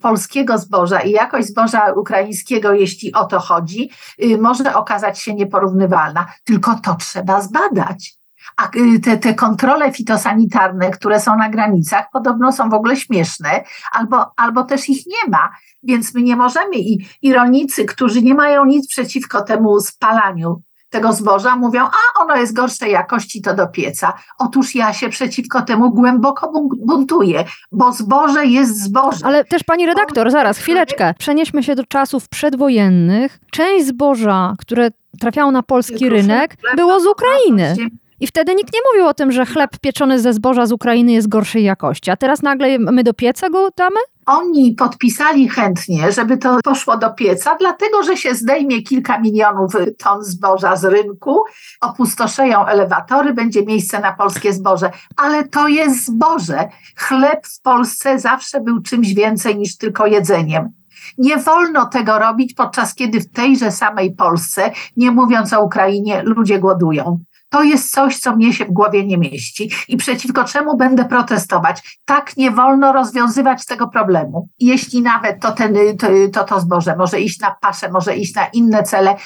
polskiego 0.00 0.58
zboża 0.58 1.00
i 1.00 1.10
jakość 1.10 1.48
zboża 1.48 1.92
ukraińskiego, 1.92 2.72
jeśli 2.72 3.12
o 3.12 3.24
to 3.24 3.40
chodzi, 3.40 3.90
y, 4.24 4.38
może 4.38 4.74
okazać 4.74 5.20
się 5.20 5.34
nieporównywalna. 5.34 6.26
Tylko 6.44 6.74
to 6.84 6.94
trzeba 6.94 7.40
zbadać. 7.40 8.18
A 8.56 8.68
y, 8.76 9.00
te, 9.00 9.18
te 9.18 9.34
kontrole 9.34 9.92
fitosanitarne, 9.92 10.90
które 10.90 11.20
są 11.20 11.36
na 11.36 11.48
granicach, 11.48 12.04
podobno 12.12 12.52
są 12.52 12.70
w 12.70 12.74
ogóle 12.74 12.96
śmieszne, 12.96 13.64
albo, 13.92 14.32
albo 14.36 14.64
też 14.64 14.88
ich 14.88 15.06
nie 15.06 15.30
ma. 15.30 15.50
Więc 15.82 16.14
my 16.14 16.22
nie 16.22 16.36
możemy 16.36 16.76
i, 16.76 17.06
i 17.22 17.32
rolnicy, 17.32 17.84
którzy 17.84 18.22
nie 18.22 18.34
mają 18.34 18.64
nic 18.64 18.88
przeciwko 18.88 19.42
temu 19.42 19.80
spalaniu 19.80 20.62
tego 20.90 21.12
zboża, 21.12 21.56
mówią, 21.56 21.84
a 21.84 22.22
ono 22.22 22.36
jest 22.36 22.52
gorszej 22.52 22.92
jakości, 22.92 23.42
to 23.42 23.54
do 23.54 23.66
pieca. 23.66 24.12
Otóż 24.38 24.74
ja 24.74 24.92
się 24.92 25.08
przeciwko 25.08 25.62
temu 25.62 25.90
głęboko 25.90 26.52
bun- 26.52 26.86
buntuję, 26.86 27.44
bo 27.72 27.92
zboże 27.92 28.46
jest 28.46 28.82
zboże. 28.82 29.18
Ale 29.26 29.44
też 29.44 29.62
pani 29.64 29.86
redaktor, 29.86 30.30
zaraz, 30.30 30.58
chwileczkę. 30.58 31.14
Przenieśmy 31.18 31.62
się 31.62 31.74
do 31.74 31.84
czasów 31.84 32.28
przedwojennych. 32.28 33.38
Część 33.52 33.86
zboża, 33.86 34.54
które 34.58 34.90
trafiało 35.20 35.50
na 35.50 35.62
polski 35.62 36.08
rynek, 36.08 36.56
było 36.76 37.00
z 37.00 37.06
Ukrainy. 37.06 37.76
I 38.20 38.26
wtedy 38.26 38.54
nikt 38.54 38.74
nie 38.74 38.80
mówił 38.92 39.08
o 39.08 39.14
tym, 39.14 39.32
że 39.32 39.46
chleb 39.46 39.78
pieczony 39.80 40.20
ze 40.20 40.32
zboża 40.32 40.66
z 40.66 40.72
Ukrainy 40.72 41.12
jest 41.12 41.28
gorszej 41.28 41.64
jakości. 41.64 42.10
A 42.10 42.16
teraz 42.16 42.42
nagle 42.42 42.78
my 42.78 43.04
do 43.04 43.14
pieca 43.14 43.50
go 43.50 43.68
damy? 43.76 44.00
Oni 44.26 44.74
podpisali 44.74 45.48
chętnie, 45.48 46.12
żeby 46.12 46.38
to 46.38 46.58
poszło 46.64 46.96
do 46.96 47.10
pieca, 47.10 47.56
dlatego 47.60 48.02
że 48.02 48.16
się 48.16 48.34
zdejmie 48.34 48.82
kilka 48.82 49.18
milionów 49.18 49.72
ton 49.98 50.24
zboża 50.24 50.76
z 50.76 50.84
rynku, 50.84 51.42
opustoszeją 51.80 52.66
elewatory, 52.66 53.34
będzie 53.34 53.66
miejsce 53.66 54.00
na 54.00 54.12
polskie 54.12 54.52
zboże. 54.52 54.90
Ale 55.16 55.48
to 55.48 55.68
jest 55.68 56.06
zboże. 56.06 56.68
Chleb 56.96 57.46
w 57.46 57.60
Polsce 57.60 58.18
zawsze 58.18 58.60
był 58.60 58.82
czymś 58.82 59.14
więcej 59.14 59.56
niż 59.56 59.76
tylko 59.76 60.06
jedzeniem. 60.06 60.72
Nie 61.18 61.36
wolno 61.36 61.86
tego 61.86 62.18
robić, 62.18 62.54
podczas 62.54 62.94
kiedy 62.94 63.20
w 63.20 63.32
tejże 63.32 63.72
samej 63.72 64.14
Polsce, 64.14 64.70
nie 64.96 65.10
mówiąc 65.10 65.52
o 65.52 65.62
Ukrainie, 65.64 66.22
ludzie 66.24 66.58
głodują. 66.58 67.18
To 67.50 67.62
jest 67.62 67.90
coś, 67.90 68.18
co 68.18 68.36
mnie 68.36 68.52
się 68.52 68.64
w 68.64 68.70
głowie 68.70 69.06
nie 69.06 69.18
mieści 69.18 69.70
i 69.88 69.96
przeciwko 69.96 70.44
czemu 70.44 70.76
będę 70.76 71.04
protestować. 71.04 71.98
Tak 72.04 72.36
nie 72.36 72.50
wolno 72.50 72.92
rozwiązywać 72.92 73.66
tego 73.66 73.88
problemu. 73.88 74.48
Jeśli 74.58 75.02
nawet 75.02 75.40
to, 75.40 75.52
ten, 75.52 75.74
to, 75.98 76.06
to, 76.32 76.44
to 76.44 76.60
zboże 76.60 76.96
może 76.96 77.20
iść 77.20 77.40
na 77.40 77.56
paszę, 77.60 77.90
może 77.90 78.16
iść 78.16 78.34
na 78.34 78.46
inne 78.46 78.82
cele, 78.82 79.16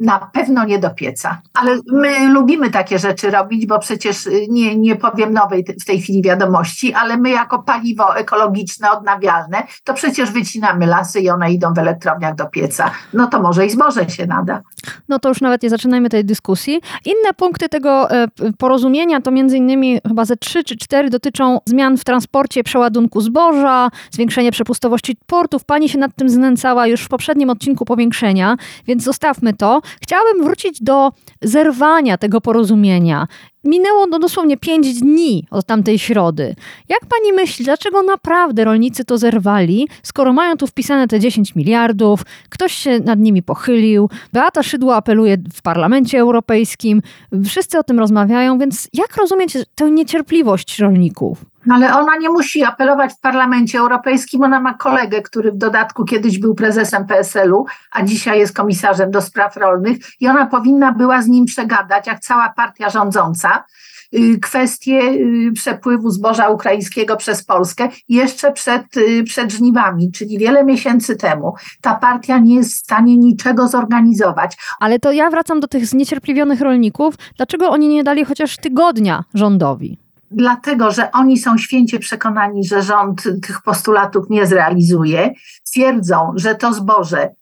na 0.00 0.30
pewno 0.32 0.64
nie 0.64 0.78
do 0.78 0.90
pieca. 0.90 1.42
Ale 1.54 1.78
my 1.92 2.28
lubimy 2.28 2.70
takie 2.70 2.98
rzeczy 2.98 3.30
robić, 3.30 3.66
bo 3.66 3.78
przecież 3.78 4.26
y, 4.26 4.46
nie, 4.48 4.76
nie 4.76 4.96
powiem 4.96 5.32
nowej 5.32 5.64
w 5.80 5.84
tej 5.84 6.00
chwili 6.00 6.22
wiadomości, 6.22 6.94
ale 6.94 7.16
my 7.16 7.30
jako 7.30 7.62
paliwo 7.62 8.16
ekologiczne, 8.16 8.90
odnawialne, 8.90 9.62
to 9.84 9.94
przecież 9.94 10.30
wycinamy 10.30 10.86
lasy 10.86 11.20
i 11.20 11.30
one 11.30 11.52
idą 11.52 11.74
w 11.74 11.78
elektrowniach 11.78 12.34
do 12.34 12.46
pieca. 12.46 12.90
No 13.12 13.26
to 13.26 13.42
może 13.42 13.66
i 13.66 13.70
zboże 13.70 14.10
się 14.10 14.26
nada. 14.26 14.62
No 15.08 15.18
to 15.18 15.28
już 15.28 15.40
nawet 15.40 15.62
nie 15.62 15.70
zaczynajmy 15.70 16.08
tej 16.08 16.24
dyskusji. 16.24 16.80
Inne 17.04 17.34
punkty 17.36 17.68
tego 17.68 18.10
e, 18.10 18.28
porozumienia 18.58 19.20
to 19.20 19.30
między 19.30 19.56
innymi 19.56 20.00
chyba 20.08 20.24
ze 20.24 20.36
trzy 20.36 20.64
czy 20.64 20.76
cztery 20.76 21.10
dotyczą 21.10 21.58
zmian 21.66 21.96
w 21.96 22.04
transporcie 22.04 22.64
przeładunku 22.64 23.20
zboża, 23.20 23.88
zwiększenie 24.10 24.52
przepustowości 24.52 25.16
portów. 25.26 25.64
Pani 25.64 25.88
się 25.88 25.98
nad 25.98 26.14
tym 26.16 26.28
znęcała 26.28 26.86
już 26.86 27.02
w 27.02 27.08
poprzednim 27.08 27.50
odcinku 27.50 27.84
powiększenia, 27.84 28.56
więc 28.86 29.04
zostawmy 29.04 29.52
to. 29.54 29.80
Chciałabym 30.02 30.44
wrócić 30.44 30.82
do 30.82 31.12
zerwania 31.42 32.18
tego 32.18 32.40
porozumienia. 32.40 33.26
Minęło 33.64 34.06
no 34.06 34.18
dosłownie 34.18 34.56
pięć 34.56 35.00
dni 35.00 35.46
od 35.50 35.66
tamtej 35.66 35.98
środy. 35.98 36.54
Jak 36.88 37.00
pani 37.00 37.32
myśli, 37.32 37.64
dlaczego 37.64 38.02
naprawdę 38.02 38.64
rolnicy 38.64 39.04
to 39.04 39.18
zerwali, 39.18 39.88
skoro 40.02 40.32
mają 40.32 40.56
tu 40.56 40.66
wpisane 40.66 41.08
te 41.08 41.20
10 41.20 41.54
miliardów, 41.54 42.20
ktoś 42.48 42.72
się 42.72 42.98
nad 42.98 43.18
nimi 43.18 43.42
pochylił, 43.42 44.10
Beata 44.32 44.62
Szydło 44.62 44.96
apeluje 44.96 45.36
w 45.54 45.62
Parlamencie 45.62 46.18
Europejskim, 46.18 47.02
wszyscy 47.46 47.78
o 47.78 47.82
tym 47.82 47.98
rozmawiają, 47.98 48.58
więc 48.58 48.88
jak 48.92 49.16
rozumieć 49.16 49.58
tę 49.74 49.90
niecierpliwość 49.90 50.78
rolników? 50.78 51.44
No 51.66 51.74
ale 51.74 51.98
ona 51.98 52.16
nie 52.16 52.28
musi 52.28 52.64
apelować 52.64 53.12
w 53.12 53.20
Parlamencie 53.20 53.78
Europejskim. 53.78 54.42
Ona 54.42 54.60
ma 54.60 54.74
kolegę, 54.74 55.22
który 55.22 55.52
w 55.52 55.56
dodatku 55.56 56.04
kiedyś 56.04 56.38
był 56.38 56.54
prezesem 56.54 57.06
PSL-u, 57.06 57.66
a 57.92 58.02
dzisiaj 58.02 58.38
jest 58.38 58.56
komisarzem 58.56 59.10
do 59.10 59.20
spraw 59.20 59.56
rolnych 59.56 59.96
i 60.20 60.28
ona 60.28 60.46
powinna 60.46 60.92
była 60.92 61.22
z 61.22 61.26
nim 61.26 61.44
przegadać, 61.44 62.06
jak 62.06 62.20
cała 62.20 62.52
partia 62.56 62.90
rządząca, 62.90 63.49
y, 64.14 64.38
kwestię 64.38 65.00
y, 65.02 65.52
przepływu 65.52 66.10
zboża 66.10 66.48
ukraińskiego 66.48 67.16
przez 67.16 67.44
Polskę 67.44 67.88
jeszcze 68.08 68.52
przed, 68.52 68.96
y, 68.96 69.24
przed 69.24 69.52
żniwami, 69.52 70.12
czyli 70.12 70.38
wiele 70.38 70.64
miesięcy 70.64 71.16
temu. 71.16 71.54
Ta 71.80 71.94
partia 71.94 72.38
nie 72.38 72.54
jest 72.54 72.74
w 72.74 72.78
stanie 72.78 73.16
niczego 73.16 73.68
zorganizować. 73.68 74.56
Ale 74.80 74.98
to 74.98 75.12
ja 75.12 75.30
wracam 75.30 75.60
do 75.60 75.68
tych 75.68 75.86
zniecierpliwionych 75.86 76.60
rolników. 76.60 77.14
Dlaczego 77.36 77.70
oni 77.70 77.88
nie 77.88 78.04
dali 78.04 78.24
chociaż 78.24 78.56
tygodnia 78.56 79.24
rządowi? 79.34 79.98
dlatego 80.32 80.90
że 80.90 81.12
oni 81.12 81.38
są 81.38 81.58
święcie 81.58 81.98
przekonani, 81.98 82.64
że 82.64 82.82
rząd 82.82 83.22
tych 83.22 83.62
postulatów 83.62 84.30
nie 84.30 84.46
zrealizuje, 84.46 85.30
twierdzą, 85.70 86.32
że 86.36 86.54
to 86.54 86.72
zboże 86.72 87.34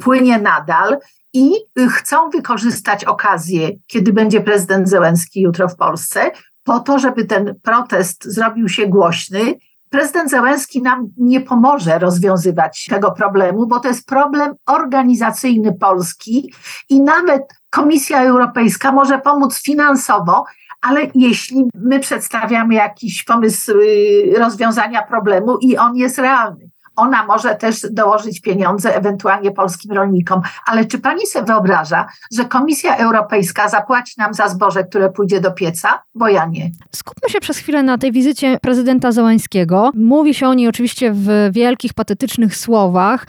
płynie 0.00 0.38
nadal 0.38 0.98
i 1.36 1.50
chcą 1.88 2.30
wykorzystać 2.30 3.04
okazję, 3.04 3.70
kiedy 3.86 4.12
będzie 4.12 4.40
prezydent 4.40 4.88
Zełenski 4.88 5.40
jutro 5.40 5.68
w 5.68 5.76
Polsce, 5.76 6.30
po 6.64 6.80
to, 6.80 6.98
żeby 6.98 7.24
ten 7.24 7.54
protest 7.62 8.24
zrobił 8.24 8.68
się 8.68 8.86
głośny. 8.86 9.54
Prezydent 9.90 10.30
Zełenski 10.30 10.82
nam 10.82 11.08
nie 11.16 11.40
pomoże 11.40 11.98
rozwiązywać 11.98 12.86
tego 12.90 13.10
problemu, 13.10 13.66
bo 13.66 13.80
to 13.80 13.88
jest 13.88 14.06
problem 14.06 14.54
organizacyjny 14.66 15.72
Polski 15.72 16.52
i 16.88 17.00
nawet 17.00 17.42
Komisja 17.70 18.22
Europejska 18.22 18.92
może 18.92 19.18
pomóc 19.18 19.62
finansowo, 19.62 20.44
ale 20.82 21.00
jeśli 21.14 21.64
my 21.74 22.00
przedstawiamy 22.00 22.74
jakiś 22.74 23.24
pomysł 23.24 23.72
y, 23.72 24.34
rozwiązania 24.38 25.02
problemu 25.02 25.58
i 25.60 25.76
on 25.76 25.96
jest 25.96 26.18
realny, 26.18 26.70
ona 26.96 27.26
może 27.26 27.54
też 27.54 27.86
dołożyć 27.90 28.40
pieniądze 28.40 28.96
ewentualnie 28.96 29.50
polskim 29.50 29.92
rolnikom. 29.92 30.40
Ale 30.66 30.84
czy 30.84 30.98
pani 30.98 31.26
sobie 31.26 31.46
wyobraża, 31.46 32.06
że 32.34 32.44
Komisja 32.44 32.96
Europejska 32.96 33.68
zapłaci 33.68 34.14
nam 34.18 34.34
za 34.34 34.48
zboże, 34.48 34.84
które 34.84 35.10
pójdzie 35.10 35.40
do 35.40 35.50
pieca? 35.50 36.02
Bo 36.14 36.28
ja 36.28 36.46
nie. 36.46 36.70
Skupmy 36.94 37.30
się 37.30 37.40
przez 37.40 37.58
chwilę 37.58 37.82
na 37.82 37.98
tej 37.98 38.12
wizycie 38.12 38.58
prezydenta 38.62 39.12
Załańskiego. 39.12 39.90
Mówi 39.94 40.34
się 40.34 40.48
o 40.48 40.54
niej 40.54 40.68
oczywiście 40.68 41.12
w 41.12 41.28
wielkich, 41.52 41.94
patetycznych 41.94 42.56
słowach. 42.56 43.26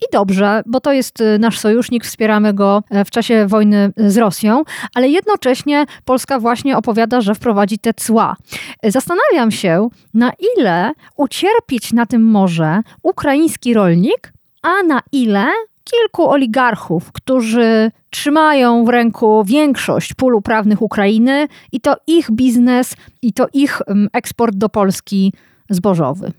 I 0.00 0.04
dobrze, 0.12 0.62
bo 0.66 0.80
to 0.80 0.92
jest 0.92 1.20
y, 1.20 1.38
nasz 1.38 1.58
sojusznik, 1.58 2.04
wspieramy 2.04 2.54
go 2.54 2.82
e, 2.90 3.04
w 3.04 3.10
czasie 3.10 3.46
wojny 3.46 3.92
z 3.96 4.16
Rosją, 4.16 4.62
ale 4.94 5.08
jednocześnie 5.08 5.86
Polska 6.04 6.40
właśnie 6.40 6.76
opowiada, 6.76 7.20
że 7.20 7.34
wprowadzi 7.34 7.78
te 7.78 7.94
cła. 7.94 8.36
E, 8.82 8.90
zastanawiam 8.90 9.50
się, 9.50 9.88
na 10.14 10.32
ile 10.56 10.92
ucierpieć 11.16 11.92
na 11.92 12.06
tym 12.06 12.22
może 12.22 12.80
ukraiński 13.02 13.74
rolnik, 13.74 14.32
a 14.62 14.82
na 14.82 15.00
ile 15.12 15.46
kilku 15.84 16.30
oligarchów, 16.30 17.12
którzy 17.12 17.90
trzymają 18.10 18.84
w 18.84 18.88
ręku 18.88 19.44
większość 19.44 20.14
pól 20.14 20.34
uprawnych 20.34 20.82
Ukrainy 20.82 21.48
i 21.72 21.80
to 21.80 21.96
ich 22.06 22.30
biznes, 22.30 22.96
i 23.22 23.32
to 23.32 23.46
ich 23.52 23.80
mm, 23.86 24.08
eksport 24.12 24.56
do 24.56 24.68
Polski 24.68 25.32
zbożowy. 25.70 26.32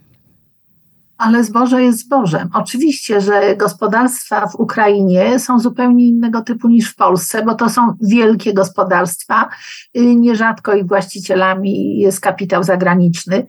Ale 1.20 1.44
zboże 1.44 1.84
jest 1.84 2.00
zbożem. 2.00 2.50
Oczywiście, 2.54 3.22
że 3.22 3.56
gospodarstwa 3.56 4.48
w 4.48 4.56
Ukrainie 4.56 5.40
są 5.40 5.60
zupełnie 5.60 6.08
innego 6.08 6.42
typu 6.42 6.70
niż 6.70 6.92
w 6.92 6.96
Polsce, 6.96 7.46
bo 7.46 7.56
to 7.56 7.70
są 7.70 7.94
wielkie 8.02 8.54
gospodarstwa. 8.54 9.50
Y, 9.98 10.16
nierzadko 10.16 10.74
ich 10.74 10.88
właścicielami 10.88 12.00
jest 12.00 12.22
kapitał 12.22 12.64
zagraniczny. 12.64 13.48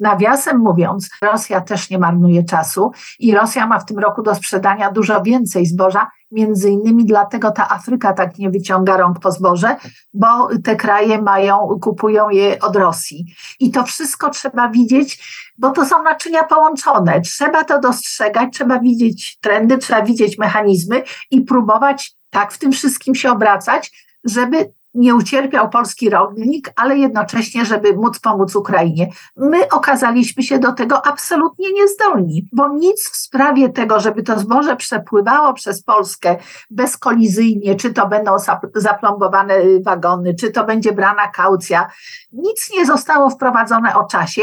Nawiasem 0.00 0.58
mówiąc, 0.58 1.10
Rosja 1.22 1.60
też 1.60 1.90
nie 1.90 1.98
marnuje 1.98 2.44
czasu 2.44 2.92
i 3.18 3.34
Rosja 3.34 3.66
ma 3.66 3.78
w 3.78 3.84
tym 3.84 3.98
roku 3.98 4.22
do 4.22 4.34
sprzedania 4.34 4.92
dużo 4.92 5.22
więcej 5.22 5.66
zboża, 5.66 6.10
między 6.30 6.70
innymi 6.70 7.04
dlatego 7.04 7.50
ta 7.50 7.68
Afryka 7.68 8.12
tak 8.12 8.38
nie 8.38 8.50
wyciąga 8.50 8.96
rąk 8.96 9.20
po 9.20 9.32
zboże, 9.32 9.76
bo 10.14 10.48
te 10.64 10.76
kraje 10.76 11.22
mają, 11.22 11.78
kupują 11.82 12.30
je 12.30 12.58
od 12.58 12.76
Rosji. 12.76 13.34
I 13.60 13.70
to 13.70 13.84
wszystko 13.84 14.30
trzeba 14.30 14.68
widzieć, 14.68 15.24
bo 15.58 15.70
to 15.70 15.86
są 15.86 16.02
naczynia 16.02 16.44
połączone. 16.44 17.20
Trzeba 17.20 17.64
to 17.64 17.80
dostrzegać, 17.80 18.48
trzeba 18.52 18.78
widzieć 18.78 19.38
trendy, 19.40 19.78
trzeba 19.78 20.02
widzieć 20.02 20.38
mechanizmy 20.38 21.02
i 21.30 21.40
próbować 21.40 22.14
tak 22.30 22.52
w 22.52 22.58
tym 22.58 22.72
wszystkim 22.72 23.14
się 23.14 23.30
obracać, 23.30 23.92
żeby 24.24 24.72
nie 24.94 25.14
ucierpiał 25.14 25.70
polski 25.70 26.10
rolnik, 26.10 26.72
ale 26.76 26.98
jednocześnie, 26.98 27.64
żeby 27.64 27.92
móc 27.92 28.18
pomóc 28.18 28.56
Ukrainie. 28.56 29.08
My 29.36 29.68
okazaliśmy 29.68 30.42
się 30.42 30.58
do 30.58 30.72
tego 30.72 31.06
absolutnie 31.06 31.72
niezdolni, 31.72 32.48
bo 32.52 32.68
nic 32.68 33.10
w 33.10 33.16
sprawie 33.16 33.68
tego, 33.68 34.00
żeby 34.00 34.22
to 34.22 34.38
zboże 34.38 34.76
przepływało 34.76 35.54
przez 35.54 35.82
Polskę 35.82 36.36
bezkolizyjnie, 36.70 37.74
czy 37.74 37.92
to 37.92 38.08
będą 38.08 38.36
zaplombowane 38.74 39.54
wagony, 39.84 40.34
czy 40.34 40.50
to 40.50 40.64
będzie 40.64 40.92
brana 40.92 41.28
kaucja, 41.28 41.90
nic 42.32 42.70
nie 42.78 42.86
zostało 42.86 43.30
wprowadzone 43.30 43.96
o 43.96 44.04
czasie. 44.04 44.42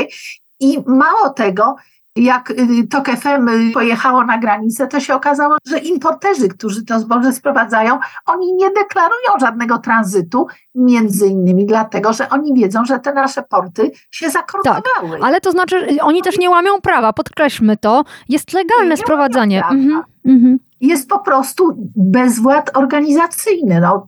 I 0.60 0.84
mało 0.86 1.30
tego, 1.30 1.76
jak 2.24 2.52
y, 2.52 2.88
TOK 2.88 3.10
FM 3.10 3.50
y, 3.50 3.72
pojechało 3.74 4.24
na 4.24 4.38
granicę, 4.38 4.88
to 4.88 5.00
się 5.00 5.16
okazało, 5.16 5.56
że 5.66 5.80
importerzy, 5.80 6.48
którzy 6.48 6.86
to 6.86 7.00
zboże 7.00 7.34
sprowadzają, 7.34 8.00
oni 8.26 8.54
nie 8.54 8.70
deklarują 8.70 9.40
żadnego 9.40 9.78
tranzytu, 9.78 10.48
między 10.76 11.28
innymi 11.28 11.66
dlatego, 11.66 12.14
że 12.14 12.30
oni 12.30 12.54
wiedzą, 12.54 12.86
że 12.86 13.00
te 13.00 13.14
nasze 13.14 13.44
porty 13.44 13.92
się 14.12 14.30
zakrutowały. 14.30 14.82
Tak, 15.12 15.22
ale 15.22 15.42
to 15.42 15.52
znaczy, 15.52 15.88
oni 16.02 16.22
też 16.22 16.40
nie 16.40 16.50
łamią 16.50 16.82
prawa, 16.82 17.14
podkreślmy 17.14 17.78
to. 17.78 18.04
Jest 18.30 18.54
legalne 18.54 18.90
nie 18.90 18.98
sprowadzanie. 18.98 19.64
Mhm, 19.66 20.04
mhm. 20.26 20.60
Jest 20.82 21.10
po 21.10 21.20
prostu 21.20 21.74
bezwład 21.96 22.78
organizacyjny. 22.78 23.80
No, 23.82 24.08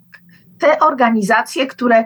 te 0.59 0.79
organizacje, 0.79 1.67
które, 1.67 2.05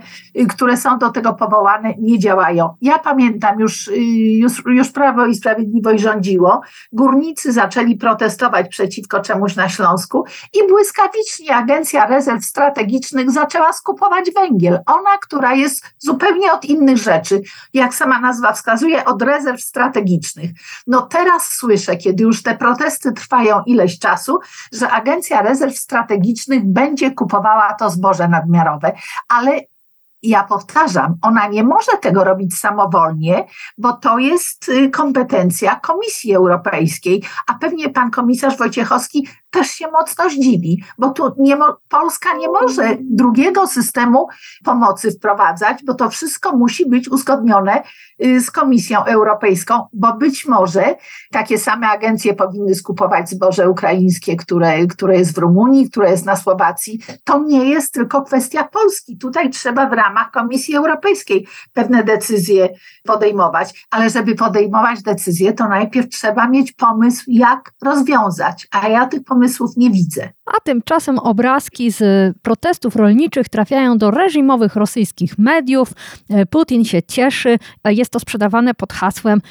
które 0.50 0.78
są 0.78 0.98
do 0.98 1.10
tego 1.10 1.34
powołane, 1.34 1.94
nie 2.00 2.20
działają. 2.20 2.76
Ja 2.82 3.00
pamiętam, 3.00 3.60
już, 3.60 3.92
już, 4.38 4.64
już 4.66 4.92
Prawo 4.92 5.26
i 5.26 5.36
Sprawiedliwość 5.36 6.04
rządziło, 6.04 6.62
górnicy 6.92 7.52
zaczęli 7.52 7.96
protestować 7.96 8.68
przeciwko 8.70 9.20
czemuś 9.20 9.56
na 9.56 9.70
Śląsku 9.70 10.26
i 10.54 10.68
błyskawicznie 10.68 11.56
Agencja 11.56 12.06
Rezerw 12.06 12.46
Strategicznych 12.46 13.32
zaczęła 13.32 13.74
skupować 13.74 14.32
węgiel. 14.32 14.80
Ona, 14.86 15.18
która 15.22 15.54
jest 15.54 15.86
zupełnie 16.00 16.54
od 16.54 16.66
innych 16.66 16.98
rzeczy, 16.98 17.42
jak 17.74 17.96
sama 17.96 18.20
nazwa 18.20 18.54
wskazuje, 18.54 19.06
od 19.06 19.22
rezerw 19.22 19.62
strategicznych. 19.62 20.52
No 20.88 21.02
teraz 21.02 21.54
słyszę, 21.54 21.98
kiedy 21.98 22.24
już 22.24 22.44
te 22.44 22.58
protesty 22.58 23.12
trwają 23.12 23.62
ileś 23.66 24.00
czasu, 24.00 24.40
że 24.72 24.92
Agencja 24.92 25.42
Rezerw 25.42 25.78
Strategicznych 25.78 26.66
będzie 26.66 27.12
kupowała 27.12 27.74
to 27.80 27.90
zboże 27.90 28.28
na 28.28 28.43
nadmiarowe, 28.44 28.92
ale 29.28 29.62
ja 30.24 30.44
powtarzam, 30.44 31.16
ona 31.22 31.48
nie 31.48 31.64
może 31.64 31.92
tego 32.02 32.24
robić 32.24 32.58
samowolnie, 32.58 33.48
bo 33.78 33.94
to 33.94 34.18
jest 34.18 34.70
y, 34.70 34.90
kompetencja 34.90 35.76
Komisji 35.76 36.36
Europejskiej, 36.36 37.24
a 37.48 37.54
pewnie 37.54 37.90
pan 37.90 38.12
komisarz 38.12 38.58
Wojciechowski 38.58 39.28
też 39.54 39.68
się 39.68 39.88
mocno 39.92 40.30
zdziwi, 40.30 40.84
bo 40.98 41.10
tu 41.10 41.32
nie 41.38 41.58
Polska 41.90 42.30
nie 42.38 42.48
może 42.48 42.98
drugiego 43.02 43.68
systemu 43.68 44.28
pomocy 44.64 45.12
wprowadzać, 45.12 45.84
bo 45.86 45.94
to 45.94 46.10
wszystko 46.10 46.58
musi 46.58 46.90
być 46.90 47.10
uzgodnione 47.10 47.84
y, 48.26 48.42
z 48.42 48.52
Komisją 48.52 49.06
Europejską, 49.06 49.88
bo 49.94 50.14
być 50.14 50.46
może 50.46 50.96
takie 51.32 51.58
same 51.58 51.88
agencje 51.88 52.34
powinny 52.34 52.76
skupować 52.76 53.30
zboże 53.30 53.70
ukraińskie, 53.70 54.36
które, 54.36 54.88
które 54.88 55.18
jest 55.18 55.36
w 55.36 55.38
Rumunii, 55.38 55.90
które 55.90 56.10
jest 56.10 56.26
na 56.26 56.36
Słowacji. 56.36 57.00
To 57.24 57.44
nie 57.44 57.70
jest 57.70 57.94
tylko 57.94 58.22
kwestia 58.22 58.64
Polski. 58.64 59.18
Tutaj 59.18 59.50
trzeba 59.50 59.90
w 59.90 59.94
ramach 59.94 60.32
Komisji 60.32 60.76
Europejskiej 60.76 61.48
pewne 61.74 62.04
decyzje 62.04 62.70
podejmować, 63.04 63.88
ale 63.92 64.10
żeby 64.10 64.36
podejmować 64.36 65.04
decyzje, 65.04 65.54
to 65.54 65.68
najpierw 65.68 66.10
trzeba 66.10 66.48
mieć 66.48 66.72
pomysł, 66.72 67.24
jak 67.28 67.74
rozwiązać, 67.82 68.68
a 68.72 68.88
ja 68.88 69.08
tych 69.08 69.24
pomysłów 69.24 69.43
pomysłów 69.44 69.78
nie 69.78 69.92
widzę. 69.92 70.30
A 70.46 70.60
tymczasem 70.64 71.20
obrazki 71.20 71.92
z 71.92 72.34
protestów 72.42 72.96
rolniczych 72.96 73.50
trafiają 73.50 73.98
do 73.98 74.12
reżimowych 74.12 74.76
rosyjskich 74.76 75.38
mediów. 75.38 75.92
Putin 76.50 76.86
się 76.86 77.04
cieszy. 77.04 77.58
Jest 77.86 78.12
to 78.12 78.20
sprzedawane 78.20 78.74
pod 78.74 78.94
hasłem 78.94 79.42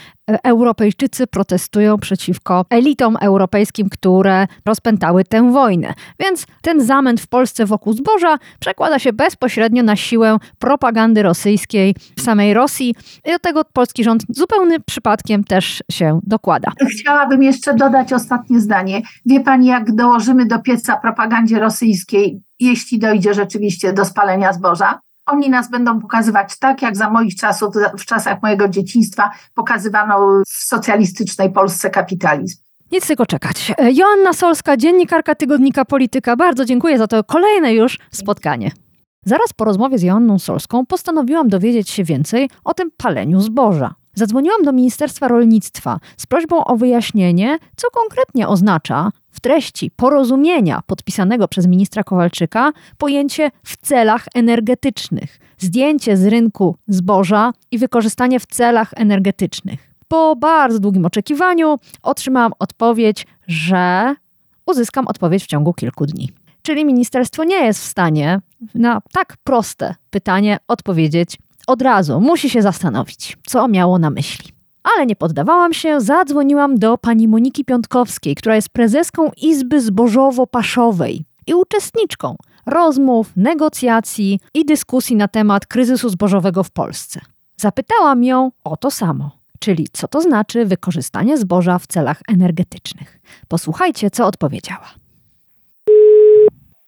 Europejczycy 0.45 1.27
protestują 1.27 1.99
przeciwko 1.99 2.65
elitom 2.71 3.17
europejskim, 3.21 3.89
które 3.89 4.47
rozpętały 4.67 5.25
tę 5.25 5.53
wojnę. 5.53 5.95
Więc 6.21 6.47
ten 6.63 6.81
zamęt 6.81 7.21
w 7.21 7.27
Polsce 7.27 7.67
wokół 7.67 7.93
zboża 7.93 8.39
przekłada 8.61 8.99
się 8.99 9.13
bezpośrednio 9.13 9.83
na 9.83 9.97
siłę 9.97 10.37
propagandy 10.59 11.23
rosyjskiej 11.23 11.95
w 12.17 12.23
samej 12.23 12.55
Rosji. 12.55 12.95
I 13.25 13.31
do 13.31 13.39
tego 13.39 13.65
polski 13.73 14.05
rząd 14.05 14.23
zupełnym 14.29 14.83
przypadkiem 14.87 15.45
też 15.45 15.83
się 15.91 16.21
dokłada. 16.23 16.73
Chciałabym 17.01 17.43
jeszcze 17.43 17.75
dodać 17.75 18.13
ostatnie 18.13 18.61
zdanie. 18.61 19.03
Wie 19.27 19.41
pani, 19.41 19.67
jak 19.67 19.95
dołożymy 19.95 20.47
do 20.47 20.59
pieca 20.59 20.82
propagandzie 21.03 21.59
rosyjskiej, 21.59 22.42
jeśli 22.61 22.99
dojdzie 22.99 23.35
rzeczywiście 23.35 23.92
do 23.92 24.05
spalenia 24.05 24.53
zboża? 24.53 25.01
Oni 25.27 25.51
nas 25.51 25.71
będą 25.71 26.01
pokazywać 26.01 26.59
tak, 26.59 26.83
jak 26.83 26.97
za 26.97 27.11
moich 27.11 27.37
czasów, 27.37 27.75
w 27.99 28.05
czasach 28.05 28.42
mojego 28.42 28.68
dzieciństwa, 28.68 29.31
pokazywano 29.55 30.42
w 30.47 30.64
socjalistycznej 30.64 31.53
Polsce 31.53 31.90
kapitalizm. 31.90 32.62
Nic 32.92 33.07
tylko 33.07 33.27
czekać. 33.27 33.73
Joanna 33.92 34.33
Solska, 34.33 34.77
dziennikarka 34.77 35.35
tygodnika 35.35 35.85
Polityka. 35.85 36.37
Bardzo 36.37 36.64
dziękuję 36.64 36.99
za 36.99 37.07
to 37.07 37.25
kolejne 37.25 37.75
już 37.75 37.99
spotkanie. 38.11 38.71
Zaraz 39.25 39.53
po 39.53 39.64
rozmowie 39.64 39.99
z 39.99 40.03
Joanną 40.03 40.38
Solską 40.38 40.87
postanowiłam 40.87 41.49
dowiedzieć 41.49 41.90
się 41.90 42.05
więcej 42.05 42.51
o 42.64 42.75
tym 42.75 42.90
paleniu 42.97 43.40
zboża. 43.40 43.95
Zadzwoniłam 44.14 44.62
do 44.62 44.73
Ministerstwa 44.73 45.29
Rolnictwa 45.29 45.99
z 46.16 46.27
prośbą 46.27 46.64
o 46.64 46.77
wyjaśnienie, 46.77 47.59
co 47.77 47.90
konkretnie 47.90 48.49
oznacza 48.49 49.11
treści 49.43 49.91
porozumienia 49.91 50.81
podpisanego 50.87 51.49
przez 51.49 51.67
ministra 51.67 52.05
Kowalczyka 52.05 52.73
pojęcie 52.99 53.51
w 53.63 53.77
celach 53.77 54.27
energetycznych, 54.35 55.39
zdjęcie 55.59 56.17
z 56.17 56.27
rynku 56.27 56.77
zboża 56.89 57.53
i 57.71 57.79
wykorzystanie 57.79 58.41
w 58.41 58.47
celach 58.47 58.91
energetycznych. 58.97 59.93
Po 60.09 60.37
bardzo 60.37 60.79
długim 60.79 61.07
oczekiwaniu 61.07 61.79
otrzymałam 62.03 62.53
odpowiedź, 62.59 63.27
że 63.47 64.15
uzyskam 64.67 65.07
odpowiedź 65.09 65.45
w 65.45 65.47
ciągu 65.47 65.73
kilku 65.73 66.07
dni. 66.07 66.33
Czyli 66.63 66.85
ministerstwo 66.85 67.45
nie 67.45 67.65
jest 67.65 67.81
w 67.81 67.87
stanie 67.87 68.41
na 68.75 69.01
tak 69.13 69.37
proste 69.45 69.95
pytanie 70.11 70.59
odpowiedzieć 70.69 71.39
od 71.67 71.83
razu. 71.83 72.21
Musi 72.21 72.51
się 72.51 72.63
zastanowić, 72.63 73.37
co 73.47 73.69
miało 73.69 73.99
na 73.99 74.11
myśli. 74.11 74.53
Ale 74.85 75.07
nie 75.07 75.16
poddawałam 75.16 75.73
się, 75.73 76.01
zadzwoniłam 76.01 76.79
do 76.79 76.99
pani 76.99 77.29
Moniki 77.29 77.64
Piątkowskiej, 77.64 78.35
która 78.35 78.55
jest 78.55 78.68
prezeską 78.68 79.31
Izby 79.42 79.81
Zbożowo-Paszowej 79.81 81.21
i 81.47 81.55
uczestniczką 81.55 82.37
rozmów, 82.66 83.33
negocjacji 83.37 84.40
i 84.55 84.64
dyskusji 84.64 85.16
na 85.16 85.29
temat 85.29 85.66
kryzysu 85.66 86.09
zbożowego 86.09 86.62
w 86.62 86.71
Polsce. 86.71 87.21
Zapytałam 87.57 88.25
ją 88.25 88.51
o 88.64 88.77
to 88.77 88.90
samo, 88.90 89.31
czyli 89.59 89.87
co 89.92 90.09
to 90.09 90.21
znaczy 90.21 90.64
wykorzystanie 90.64 91.37
zboża 91.37 91.79
w 91.79 91.87
celach 91.87 92.21
energetycznych. 92.29 93.21
Posłuchajcie, 93.49 94.11
co 94.11 94.27
odpowiedziała. 94.27 94.87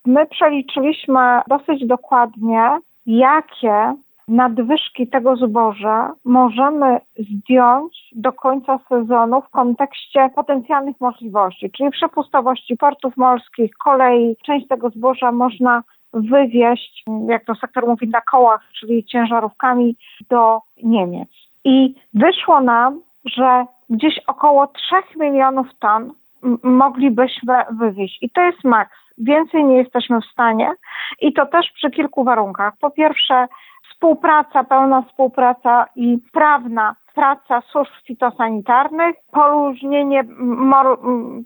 My 0.06 0.26
przeliczyliśmy 0.26 1.40
dosyć 1.48 1.86
dokładnie, 1.86 2.78
jakie 3.06 3.94
nadwyżki 4.28 5.08
tego 5.08 5.36
zboża 5.36 6.12
możemy 6.24 7.00
zdjąć 7.18 8.10
do 8.12 8.32
końca 8.32 8.78
sezonu 8.88 9.40
w 9.40 9.48
kontekście 9.50 10.30
potencjalnych 10.34 11.00
możliwości, 11.00 11.70
czyli 11.70 11.90
przepustowości 11.90 12.76
portów 12.76 13.16
morskich, 13.16 13.70
kolei. 13.84 14.36
Część 14.46 14.68
tego 14.68 14.90
zboża 14.90 15.32
można 15.32 15.82
wywieźć, 16.12 17.04
jak 17.28 17.44
to 17.44 17.54
sektor 17.54 17.86
mówi, 17.86 18.08
na 18.08 18.20
kołach, 18.20 18.68
czyli 18.80 19.04
ciężarówkami 19.04 19.96
do 20.30 20.60
Niemiec. 20.82 21.28
I 21.64 21.94
wyszło 22.14 22.60
nam, 22.60 23.00
że 23.24 23.64
gdzieś 23.90 24.20
około 24.26 24.66
3 24.66 24.96
milionów 25.18 25.66
ton 25.78 26.12
moglibyśmy 26.62 27.54
wywieźć. 27.70 28.22
I 28.22 28.30
to 28.30 28.40
jest 28.40 28.64
maks. 28.64 28.96
Więcej 29.18 29.64
nie 29.64 29.76
jesteśmy 29.76 30.20
w 30.20 30.32
stanie 30.32 30.70
i 31.20 31.32
to 31.32 31.46
też 31.46 31.70
przy 31.74 31.90
kilku 31.90 32.24
warunkach. 32.24 32.74
Po 32.80 32.90
pierwsze, 32.90 33.46
współpraca, 33.94 34.64
pełna 34.64 35.02
współpraca 35.02 35.86
i 35.96 36.18
prawna 36.32 36.94
praca 37.14 37.60
służb 37.60 37.92
fitosanitarnych, 38.06 39.16
poróżnienie 39.32 40.24
mor 40.38 40.98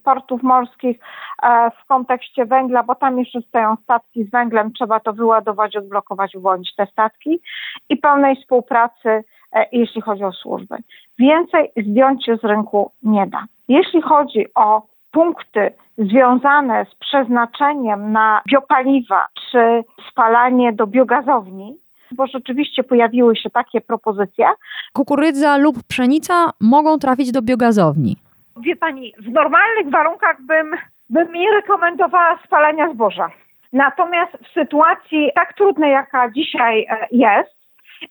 portów 0.04 0.42
morskich 0.42 0.98
e, 1.42 1.70
w 1.70 1.86
kontekście 1.86 2.46
węgla, 2.46 2.82
bo 2.82 2.94
tam 2.94 3.18
jeszcze 3.18 3.40
stoją 3.40 3.76
statki 3.82 4.24
z 4.24 4.30
węglem, 4.30 4.72
trzeba 4.72 5.00
to 5.00 5.12
wyładować, 5.12 5.76
odblokować, 5.76 6.34
uwolnić 6.34 6.74
te 6.76 6.86
statki 6.86 7.40
i 7.88 7.96
pełnej 7.96 8.36
współpracy, 8.36 9.24
e, 9.52 9.66
jeśli 9.72 10.00
chodzi 10.00 10.24
o 10.24 10.32
służby. 10.32 10.76
Więcej 11.18 11.70
zdjąć 11.76 12.24
się 12.26 12.36
z 12.36 12.44
rynku 12.44 12.90
nie 13.02 13.26
da. 13.26 13.44
Jeśli 13.68 14.02
chodzi 14.02 14.46
o 14.54 14.82
punkty 15.12 15.70
związane 15.98 16.86
z 16.92 16.94
przeznaczeniem 16.94 18.12
na 18.12 18.42
biopaliwa 18.48 19.26
czy 19.50 19.84
spalanie 20.10 20.72
do 20.72 20.86
biogazowni, 20.86 21.76
bo 22.12 22.26
rzeczywiście 22.26 22.84
pojawiły 22.84 23.36
się 23.36 23.50
takie 23.50 23.80
propozycje. 23.80 24.46
Kukurydza 24.92 25.56
lub 25.56 25.76
pszenica 25.88 26.50
mogą 26.60 26.98
trafić 26.98 27.32
do 27.32 27.42
biogazowni. 27.42 28.16
Wie 28.56 28.76
pani, 28.76 29.14
w 29.18 29.28
normalnych 29.28 29.90
warunkach 29.90 30.36
bym, 30.42 30.70
bym 31.10 31.32
nie 31.32 31.52
rekomendowała 31.52 32.38
spalania 32.46 32.92
zboża. 32.92 33.30
Natomiast 33.72 34.32
w 34.32 34.52
sytuacji 34.52 35.30
tak 35.34 35.54
trudnej, 35.54 35.92
jaka 35.92 36.30
dzisiaj 36.30 36.86
e, 36.90 37.06
jest, 37.10 37.58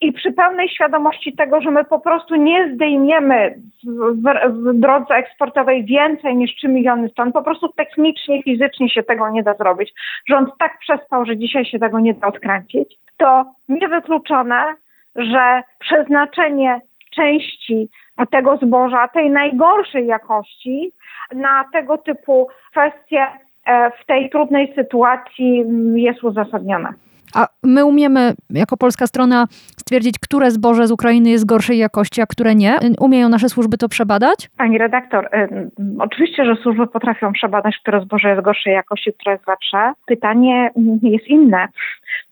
i 0.02 0.14
przy 0.14 0.32
pełnej 0.32 0.70
świadomości 0.70 1.36
tego, 1.36 1.62
że 1.62 1.72
my 1.72 1.84
po 1.84 2.00
prostu 2.00 2.36
nie 2.36 2.74
zdejmiemy 2.76 3.62
w, 3.84 4.22
w, 4.22 4.54
w, 4.54 4.80
drodze 4.80 5.16
eksportowej 5.16 5.86
więcej 5.86 6.36
niż 6.36 6.56
3 6.56 6.68
miliony 6.68 7.10
ton, 7.10 7.32
po 7.32 7.44
prostu 7.44 7.70
technicznie, 7.70 8.44
fizycznie 8.44 8.90
się 8.90 9.04
tego 9.04 9.30
nie 9.30 9.44
da 9.44 9.54
zrobić. 9.54 9.94
Rząd 10.30 10.50
tak 10.60 10.80
przespał, 10.80 11.26
że 11.26 11.38
dzisiaj 11.38 11.66
się 11.66 11.80
tego 11.80 12.00
nie 12.00 12.14
da 12.14 12.28
odkręcić. 12.28 12.98
To 13.17 13.45
niewykluczone, 13.69 14.75
że 15.15 15.63
przeznaczenie 15.80 16.82
części 17.15 17.89
tego 18.32 18.58
zboża, 18.58 19.08
tej 19.08 19.30
najgorszej 19.30 20.08
jakości, 20.08 20.91
na 21.36 21.65
tego 21.73 21.97
typu 21.97 22.47
kwestie 22.71 23.27
e, 23.65 23.91
w 23.91 24.06
tej 24.06 24.30
trudnej 24.30 24.73
sytuacji 24.75 25.63
jest 25.95 26.23
uzasadnione. 26.23 26.93
A 27.36 27.48
my 27.63 27.86
umiemy 27.86 28.34
jako 28.50 28.78
polska 28.78 29.08
strona 29.08 29.46
stwierdzić, 29.52 30.20
które 30.20 30.52
zboże 30.52 30.88
z 30.88 30.92
Ukrainy 30.92 31.30
jest 31.30 31.46
gorszej 31.46 31.78
jakości, 31.78 32.22
a 32.22 32.26
które 32.26 32.56
nie? 32.56 32.80
Umieją 33.00 33.30
nasze 33.30 33.50
służby 33.50 33.78
to 33.78 33.90
przebadać? 33.90 34.50
Pani 34.58 34.78
redaktor, 34.78 35.26
y, 35.26 35.70
oczywiście, 36.00 36.46
że 36.46 36.56
służby 36.56 36.88
potrafią 36.88 37.34
przebadać, 37.34 37.78
które 37.78 38.02
zboże 38.02 38.30
jest 38.30 38.42
gorszej 38.42 38.74
jakości, 38.74 39.13
które 39.13 39.36
jest 39.36 39.48
lepsze. 39.48 39.94
Pytanie 40.06 40.72
jest 41.02 41.28
inne. 41.28 41.68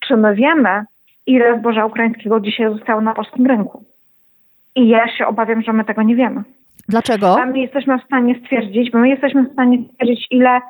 Czy 0.00 0.16
my 0.16 0.34
wiemy, 0.34 0.84
ile 1.26 1.58
zboża 1.58 1.86
ukraińskiego 1.86 2.40
dzisiaj 2.40 2.72
zostało 2.72 3.00
na 3.00 3.14
polskim 3.14 3.46
rynku? 3.46 3.84
I 4.74 4.88
ja 4.88 5.08
się 5.08 5.26
obawiam, 5.26 5.62
że 5.62 5.72
my 5.72 5.84
tego 5.84 6.02
nie 6.02 6.16
wiemy. 6.16 6.42
Dlaczego? 6.88 7.40
A 7.40 7.46
my 7.46 7.58
jesteśmy 7.58 7.98
w 7.98 8.04
stanie 8.04 8.34
stwierdzić, 8.44 8.90
bo 8.90 8.98
my 8.98 9.08
jesteśmy 9.08 9.42
w 9.42 9.52
stanie 9.52 9.78
stwierdzić, 9.92 10.26
ile 10.30 10.60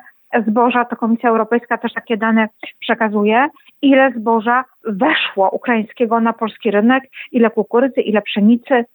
zboża, 0.47 0.85
to 0.85 0.95
Komisja 0.95 1.29
Europejska 1.29 1.77
też 1.77 1.93
takie 1.93 2.17
dane 2.17 2.49
przekazuje, 2.79 3.47
ile 3.81 4.11
zboża 4.11 4.63
weszło 4.87 5.49
ukraińskiego 5.49 6.19
na 6.19 6.33
polski 6.33 6.71
rynek, 6.71 7.03
ile 7.31 7.49
kukurydzy, 7.49 8.01
ile 8.01 8.21
pszenicy, 8.21 8.85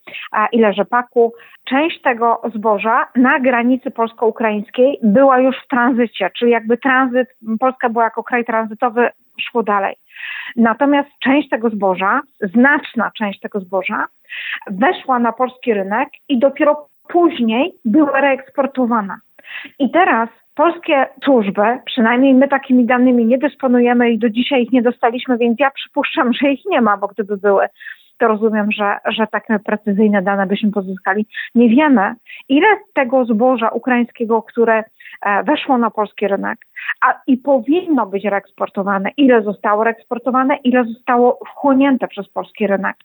ile 0.52 0.72
rzepaku. 0.72 1.32
Część 1.64 2.00
tego 2.02 2.42
zboża 2.54 3.08
na 3.16 3.40
granicy 3.40 3.90
polsko-ukraińskiej 3.90 4.98
była 5.02 5.38
już 5.38 5.56
w 5.64 5.68
tranzycie, 5.68 6.30
czyli 6.38 6.50
jakby 6.50 6.78
tranzyt, 6.78 7.28
Polska 7.60 7.88
była 7.88 8.04
jako 8.04 8.22
kraj 8.22 8.44
tranzytowy, 8.44 9.10
szło 9.40 9.62
dalej. 9.62 9.96
Natomiast 10.56 11.08
część 11.20 11.48
tego 11.48 11.70
zboża, 11.70 12.20
znaczna 12.40 13.10
część 13.18 13.40
tego 13.40 13.60
zboża, 13.60 14.06
weszła 14.66 15.18
na 15.18 15.32
polski 15.32 15.74
rynek 15.74 16.08
i 16.28 16.38
dopiero 16.38 16.88
później 17.08 17.74
była 17.84 18.20
reeksportowana. 18.20 19.18
I 19.78 19.90
teraz 19.90 20.28
polskie 20.54 21.06
służby, 21.24 21.62
przynajmniej 21.86 22.34
my 22.34 22.48
takimi 22.48 22.86
danymi 22.86 23.24
nie 23.24 23.38
dysponujemy 23.38 24.10
i 24.10 24.18
do 24.18 24.30
dzisiaj 24.30 24.62
ich 24.62 24.72
nie 24.72 24.82
dostaliśmy, 24.82 25.38
więc 25.38 25.60
ja 25.60 25.70
przypuszczam, 25.70 26.32
że 26.32 26.48
ich 26.48 26.64
nie 26.66 26.80
ma, 26.80 26.96
bo 26.96 27.08
gdyby 27.08 27.36
były, 27.36 27.66
to 28.18 28.28
rozumiem, 28.28 28.72
że, 28.72 28.98
że 29.04 29.26
takie 29.26 29.58
precyzyjne 29.58 30.22
dane 30.22 30.46
byśmy 30.46 30.70
pozyskali. 30.70 31.26
Nie 31.54 31.68
wiemy, 31.68 32.14
ile 32.48 32.66
tego 32.94 33.24
zboża 33.24 33.68
ukraińskiego, 33.68 34.42
które 34.42 34.84
e, 35.22 35.42
weszło 35.42 35.78
na 35.78 35.90
polski 35.90 36.28
rynek, 36.28 36.58
a 37.00 37.20
i 37.26 37.36
powinno 37.36 38.06
być 38.06 38.24
reeksportowane, 38.24 39.10
ile 39.16 39.42
zostało 39.42 39.84
reeksportowane, 39.84 40.56
ile 40.56 40.84
zostało 40.84 41.38
wchłonięte 41.48 42.08
przez 42.08 42.28
polski 42.28 42.66
rynek, 42.66 42.96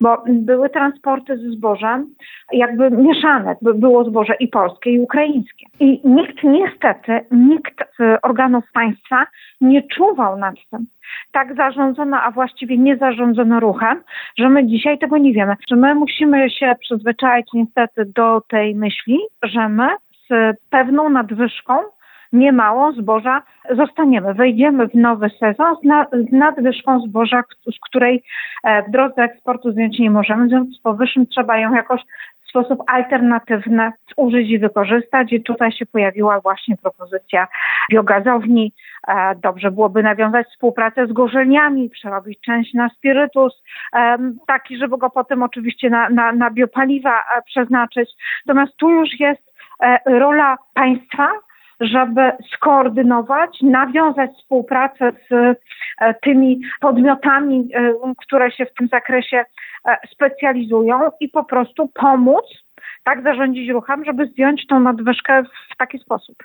bo 0.00 0.22
były 0.28 0.70
transporty 0.70 1.38
ze 1.38 1.50
zbożem 1.50 2.06
jakby 2.52 2.90
mieszane, 2.90 3.56
było 3.62 4.04
zboże 4.04 4.34
i 4.40 4.48
polskie 4.48 4.90
i 4.90 5.00
ukraińskie. 5.00 5.66
I 5.80 6.00
nikt 6.04 6.42
niestety, 6.44 7.20
nikt 7.30 7.84
z 7.98 8.18
organów 8.22 8.64
państwa 8.72 9.26
nie 9.60 9.82
czuwał 9.82 10.38
nad 10.38 10.54
tym. 10.70 10.86
Tak 11.32 11.56
zarządzono, 11.56 12.20
a 12.22 12.30
właściwie 12.30 12.78
nie 12.78 12.96
zarządzono 12.96 13.60
ruchem, 13.60 14.02
że 14.38 14.48
my 14.48 14.66
dzisiaj 14.66 14.98
tego 14.98 15.18
nie 15.18 15.32
wiemy. 15.32 15.54
Że 15.70 15.76
my 15.76 15.94
musimy 15.94 16.50
się 16.50 16.74
przyzwyczaić 16.80 17.46
niestety 17.54 18.04
do 18.04 18.40
tej 18.48 18.74
myśli, 18.74 19.18
że 19.42 19.68
my 19.68 19.88
z 20.30 20.56
pewną 20.70 21.08
nadwyżką 21.08 21.74
niemałą 22.32 22.92
zboża 22.92 23.42
zostaniemy. 23.70 24.34
Wejdziemy 24.34 24.88
w 24.88 24.94
nowy 24.94 25.30
sezon 25.40 25.76
z, 25.82 25.84
na, 25.84 26.06
z 26.12 26.32
nadwyżką 26.32 27.00
zboża, 27.00 27.42
z 27.66 27.78
której 27.88 28.22
e, 28.64 28.82
w 28.82 28.90
drodze 28.90 29.22
eksportu 29.22 29.72
zdjąć 29.72 29.98
nie 29.98 30.10
możemy. 30.10 30.46
W 30.46 30.48
związku 30.48 30.72
z 30.72 30.80
powyższym 30.80 31.26
trzeba 31.26 31.58
ją 31.58 31.74
jakoś 31.74 32.00
w 32.44 32.48
sposób 32.48 32.82
alternatywny 32.86 33.92
zużyć 34.18 34.50
i 34.50 34.58
wykorzystać. 34.58 35.32
I 35.32 35.42
tutaj 35.42 35.72
się 35.72 35.86
pojawiła 35.86 36.40
właśnie 36.40 36.76
propozycja 36.76 37.46
biogazowni. 37.90 38.72
E, 39.08 39.34
dobrze 39.34 39.70
byłoby 39.70 40.02
nawiązać 40.02 40.46
współpracę 40.46 41.06
z 41.06 41.12
gorzelniami, 41.12 41.90
przerobić 41.90 42.40
część 42.40 42.74
na 42.74 42.88
spirytus, 42.88 43.62
taki, 44.46 44.78
żeby 44.78 44.98
go 44.98 45.10
potem 45.10 45.42
oczywiście 45.42 45.90
na, 45.90 46.08
na, 46.08 46.32
na 46.32 46.50
biopaliwa 46.50 47.20
e, 47.20 47.42
przeznaczyć. 47.42 48.10
Natomiast 48.46 48.76
tu 48.76 48.90
już 48.90 49.20
jest 49.20 49.56
rola 50.06 50.56
państwa, 50.74 51.28
żeby 51.80 52.32
skoordynować, 52.54 53.62
nawiązać 53.62 54.30
współpracę 54.30 55.12
z 55.30 55.32
e, 55.32 56.14
tymi 56.14 56.60
podmiotami, 56.80 57.68
e, 57.74 57.94
które 58.18 58.50
się 58.50 58.66
w 58.66 58.74
tym 58.74 58.88
zakresie 58.88 59.44
e, 59.84 59.96
specjalizują 60.10 61.00
i 61.20 61.28
po 61.28 61.44
prostu 61.44 61.88
pomóc, 61.94 62.44
tak 63.04 63.22
zarządzić 63.22 63.70
ruchem, 63.70 64.04
żeby 64.04 64.26
zdjąć 64.26 64.66
tą 64.66 64.80
nadwyżkę 64.80 65.42
w 65.42 65.76
taki 65.76 65.98
sposób. 65.98 66.36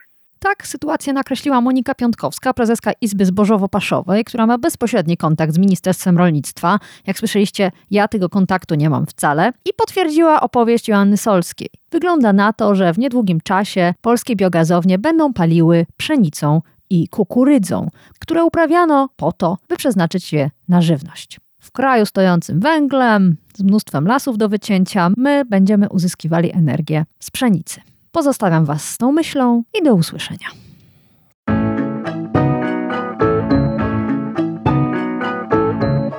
Tak 0.44 0.68
sytuację 0.68 1.14
nakreśliła 1.14 1.62
Monika 1.62 1.96
Piątkowska, 1.96 2.54
prezeska 2.54 2.92
Izby 3.02 3.26
Zbożowo-Paszowej, 3.26 4.24
która 4.24 4.48
ma 4.48 4.58
bezpośredni 4.58 5.18
kontakt 5.18 5.54
z 5.54 5.58
Ministerstwem 5.58 6.18
Rolnictwa. 6.18 6.80
Jak 7.08 7.18
słyszeliście, 7.20 7.72
ja 7.92 8.08
tego 8.08 8.30
kontaktu 8.30 8.76
nie 8.76 8.90
mam 8.90 9.06
wcale. 9.06 9.54
I 9.66 9.74
potwierdziła 9.74 10.42
opowieść 10.42 10.88
Joanny 10.88 11.18
Solskiej. 11.18 11.70
Wygląda 11.92 12.34
na 12.34 12.54
to, 12.54 12.76
że 12.76 12.94
w 12.94 13.00
niedługim 13.00 13.42
czasie 13.42 13.94
polskie 14.02 14.36
biogazownie 14.36 15.00
będą 15.00 15.34
paliły 15.34 15.86
pszenicą 15.98 16.62
i 16.90 17.08
kukurydzą, 17.08 17.88
które 18.20 18.44
uprawiano 18.44 19.10
po 19.16 19.32
to, 19.32 19.58
by 19.70 19.78
przeznaczyć 19.78 20.34
je 20.34 20.50
na 20.68 20.82
żywność. 20.82 21.40
W 21.60 21.72
kraju 21.72 22.06
stojącym 22.06 22.60
węglem, 22.60 23.38
z 23.56 23.64
mnóstwem 23.64 24.08
lasów 24.08 24.38
do 24.38 24.50
wycięcia, 24.50 25.12
my 25.18 25.46
będziemy 25.46 25.90
uzyskiwali 25.90 26.52
energię 26.54 27.06
z 27.20 27.32
pszenicy. 27.32 27.82
Pozostawiam 28.12 28.66
Was 28.66 28.90
z 28.90 28.98
tą 28.98 29.12
myślą 29.12 29.64
i 29.80 29.84
do 29.84 29.94
usłyszenia. 29.94 30.48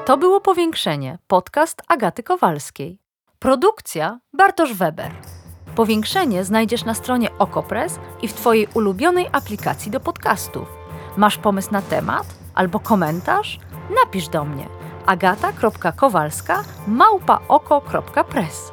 To 0.07 0.17
było 0.17 0.41
Powiększenie, 0.41 1.19
podcast 1.27 1.83
Agaty 1.89 2.23
Kowalskiej. 2.23 2.99
Produkcja 3.39 4.21
Bartosz 4.33 4.75
Weber. 4.75 5.13
Powiększenie 5.75 6.45
znajdziesz 6.45 6.85
na 6.85 6.95
stronie 6.95 7.39
Okopres 7.39 7.99
i 8.23 8.29
w 8.29 8.35
Twojej 8.35 8.69
ulubionej 8.75 9.27
aplikacji 9.33 9.91
do 9.91 10.01
podcastów. 10.01 10.69
Masz 11.17 11.39
pomysł 11.39 11.73
na 11.73 11.83
temat 11.83 12.27
albo 12.55 12.81
komentarz? 12.81 13.59
Napisz 14.05 14.29
do 14.29 14.45
mnie– 14.45 14.67
agata.kowalska 15.07 16.65
małpaoko.press. 16.87 18.73